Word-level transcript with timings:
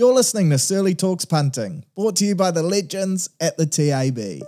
You're 0.00 0.14
listening 0.14 0.48
to 0.48 0.56
Surly 0.56 0.94
Talks 0.94 1.26
Punting, 1.26 1.84
brought 1.94 2.16
to 2.16 2.24
you 2.24 2.34
by 2.34 2.52
the 2.52 2.62
legends 2.62 3.28
at 3.38 3.58
the 3.58 3.66
TAB. 3.66 4.40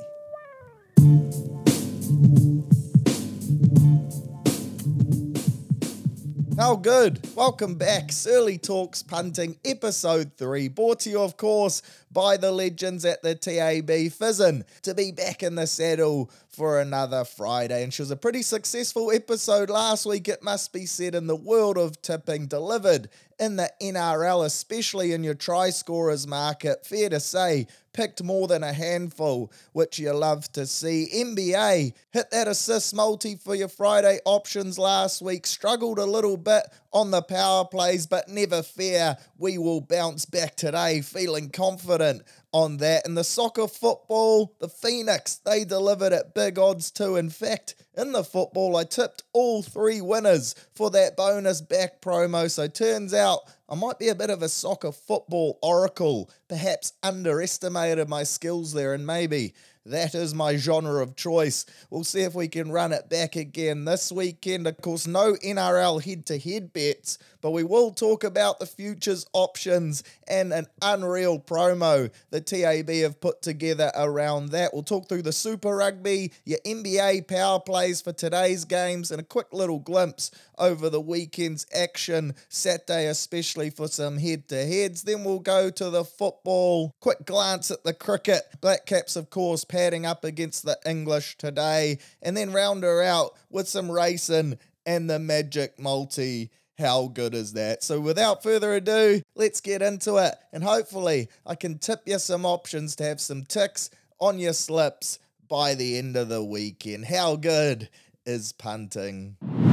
How 6.59 6.77
good? 6.77 7.21
Welcome 7.35 7.75
back. 7.75 8.13
Surly 8.13 8.57
Talks 8.57 9.03
Punting, 9.03 9.59
episode 9.63 10.33
3, 10.39 10.69
brought 10.69 11.01
to 11.01 11.11
you, 11.11 11.21
of 11.21 11.37
course, 11.37 11.83
by 12.11 12.39
the 12.39 12.51
legends 12.51 13.05
at 13.05 13.23
the 13.23 13.35
TAB. 13.35 13.89
Fizzin 14.11 14.65
to 14.83 14.95
be 14.95 15.13
back 15.13 15.43
in 15.43 15.57
the 15.57 15.67
saddle 15.67 16.31
for 16.49 16.81
another 16.81 17.25
Friday. 17.25 17.83
And 17.83 17.93
she 17.93 18.01
was 18.01 18.11
a 18.11 18.17
pretty 18.17 18.43
successful 18.43 19.11
episode 19.11 19.69
last 19.69 20.07
week, 20.07 20.29
it 20.29 20.43
must 20.43 20.73
be 20.73 20.87
said, 20.87 21.15
in 21.15 21.27
the 21.27 21.37
world 21.37 21.77
of 21.77 22.01
tipping, 22.01 22.47
delivered 22.47 23.11
in 23.43 23.57
the 23.57 23.69
NRL, 23.83 24.47
especially 24.47 25.13
in 25.13 25.25
your 25.25 25.35
try 25.35 25.71
scorers 25.71 26.29
market. 26.29 26.87
Fair 26.87 27.09
to 27.09 27.19
say, 27.19 27.67
picked 27.93 28.23
more 28.23 28.47
than 28.47 28.63
a 28.63 28.73
handful, 28.73 29.51
which 29.73 29.99
you 29.99 30.13
love 30.13 30.51
to 30.53 30.65
see. 30.65 31.09
NBA 31.13 31.93
hit 32.13 32.31
that 32.31 32.47
assist 32.47 32.95
multi 32.95 33.35
for 33.35 33.57
your 33.57 33.67
Friday 33.67 34.21
options 34.25 34.79
last 34.79 35.21
week. 35.23 35.45
Struggled 35.45 35.99
a 35.99 36.07
little 36.07 36.37
bit 36.37 36.63
on 36.93 37.11
the 37.11 37.21
power 37.21 37.65
plays, 37.65 38.07
but 38.07 38.29
never 38.29 38.63
fear. 38.63 39.17
We 39.37 39.59
will 39.59 39.81
bounce 39.81 40.25
back 40.25 40.55
today, 40.55 41.01
feeling 41.01 41.51
confident 41.51 42.23
on 42.53 42.77
that. 42.79 43.07
And 43.07 43.17
the 43.17 43.25
soccer 43.25 43.67
football, 43.67 44.55
the 44.61 44.69
Phoenix, 44.69 45.37
they 45.37 45.65
delivered 45.65 46.13
at 46.13 46.35
big 46.35 46.59
odds 46.59 46.91
too. 46.91 47.17
In 47.17 47.31
fact, 47.31 47.75
in 47.95 48.13
the 48.13 48.25
football, 48.25 48.77
I 48.77 48.85
tipped 48.85 49.23
all 49.33 49.63
three 49.63 50.01
winners 50.01 50.55
for 50.75 50.91
that 50.91 51.17
bonus 51.17 51.61
back 51.61 52.01
promo. 52.01 52.51
So 52.51 52.69
turns 52.69 53.13
out 53.13 53.41
I 53.69 53.75
might 53.75 53.99
be 53.99 54.09
a 54.09 54.15
bit 54.15 54.31
of 54.31 54.43
a 54.43 54.49
soccer 54.49 54.93
football 54.93 55.59
oracle, 55.63 56.31
perhaps 56.49 56.93
underestimated 57.03 58.09
my 58.09 58.23
skills 58.23 58.73
there, 58.73 58.95
and 58.95 59.07
maybe 59.07 59.55
that 59.85 60.15
is 60.15 60.35
my 60.35 60.57
genre 60.57 61.03
of 61.03 61.17
choice. 61.17 61.67
We'll 61.91 62.05
see 62.05 62.21
if 62.21 62.35
we 62.35 62.49
can 62.49 62.71
run 62.71 62.93
it 62.93 63.09
back 63.09 63.35
again 63.35 63.85
this 63.85 64.13
weekend. 64.13 64.67
Of 64.67 64.81
course, 64.81 65.07
no 65.07 65.35
NRL 65.35 66.03
head 66.03 66.27
to 66.27 66.39
head 66.39 66.73
bets, 66.73 67.19
but 67.41 67.51
we 67.51 67.65
will 67.65 67.91
talk 67.91 68.23
about 68.23 68.61
the 68.61 68.67
futures 68.67 69.27
options 69.33 70.05
and 70.29 70.53
an 70.53 70.67
unreal 70.81 71.41
promo 71.41 72.11
the 72.31 72.41
TAB 72.41 72.89
have 73.03 73.21
put 73.21 73.43
together 73.43 73.91
around 73.97 74.51
that. 74.51 74.73
We'll 74.73 74.85
talk 74.85 75.09
through 75.09 75.23
the 75.23 75.33
Super 75.33 75.77
Rugby, 75.77 76.33
your 76.45 76.61
NBA 76.65 77.27
power 77.27 77.59
plays 77.59 78.01
for 78.01 78.13
today's 78.13 78.65
games, 78.65 79.11
and 79.11 79.21
a 79.21 79.25
quick 79.25 79.53
little 79.53 79.81
glimpse 79.81 80.31
over 80.63 80.89
the 80.89 81.01
weekend's 81.01 81.67
action, 81.75 82.35
Saturday 82.49 83.07
especially 83.07 83.69
for 83.69 83.89
some 83.89 84.17
head 84.17 84.49
to 84.49 84.65
heads. 84.65 85.03
Then 85.03 85.25
we'll 85.25 85.41
go 85.41 85.71
to 85.71 85.91
the 85.91 86.05
football, 86.05 86.95
quick 87.01 87.27
glance 87.27 87.71
at 87.71 87.83
the 87.83 87.93
cricket. 87.93 88.43
Black 88.61 88.87
Caps, 88.87 89.17
of 89.17 89.29
course, 89.29 89.65
padding 89.65 90.07
up 90.07 90.25
against 90.25 90.65
the 90.65 90.79
English 90.87 91.37
today, 91.37 91.99
and 92.23 92.37
then 92.37 92.53
round 92.53 92.85
her 92.85 93.03
out 93.03 93.33
with 93.51 93.69
some 93.69 93.91
racing 93.91 94.57
and 94.87 95.11
the 95.11 95.19
Magic 95.19 95.79
Multi. 95.81 96.51
How 96.79 97.09
good 97.09 97.35
is 97.35 97.53
that? 97.55 97.83
So, 97.83 98.01
without 98.01 98.43
further 98.43 98.73
ado, 98.73 99.21
let's 99.35 99.61
get 99.61 99.83
into 99.83 100.17
it. 100.17 100.35
And 100.53 100.65
hopefully, 100.65 101.29
I 101.45 101.57
can 101.57 101.79
tip 101.79 102.03
you 102.07 102.19
some 102.19 102.47
options 102.47 102.97
to 102.97 103.05
have 103.05 103.21
some 103.21 103.45
ticks 103.45 103.91
on 104.21 104.39
your 104.39 104.53
slips 104.53 105.19
by 105.49 105.75
the 105.75 105.99
end 105.99 106.17
of 106.17 106.29
the 106.29 106.43
weekend. 106.43 107.07
How 107.07 107.37
good 107.37 107.89
is 108.25 108.53
punting? 108.53 109.72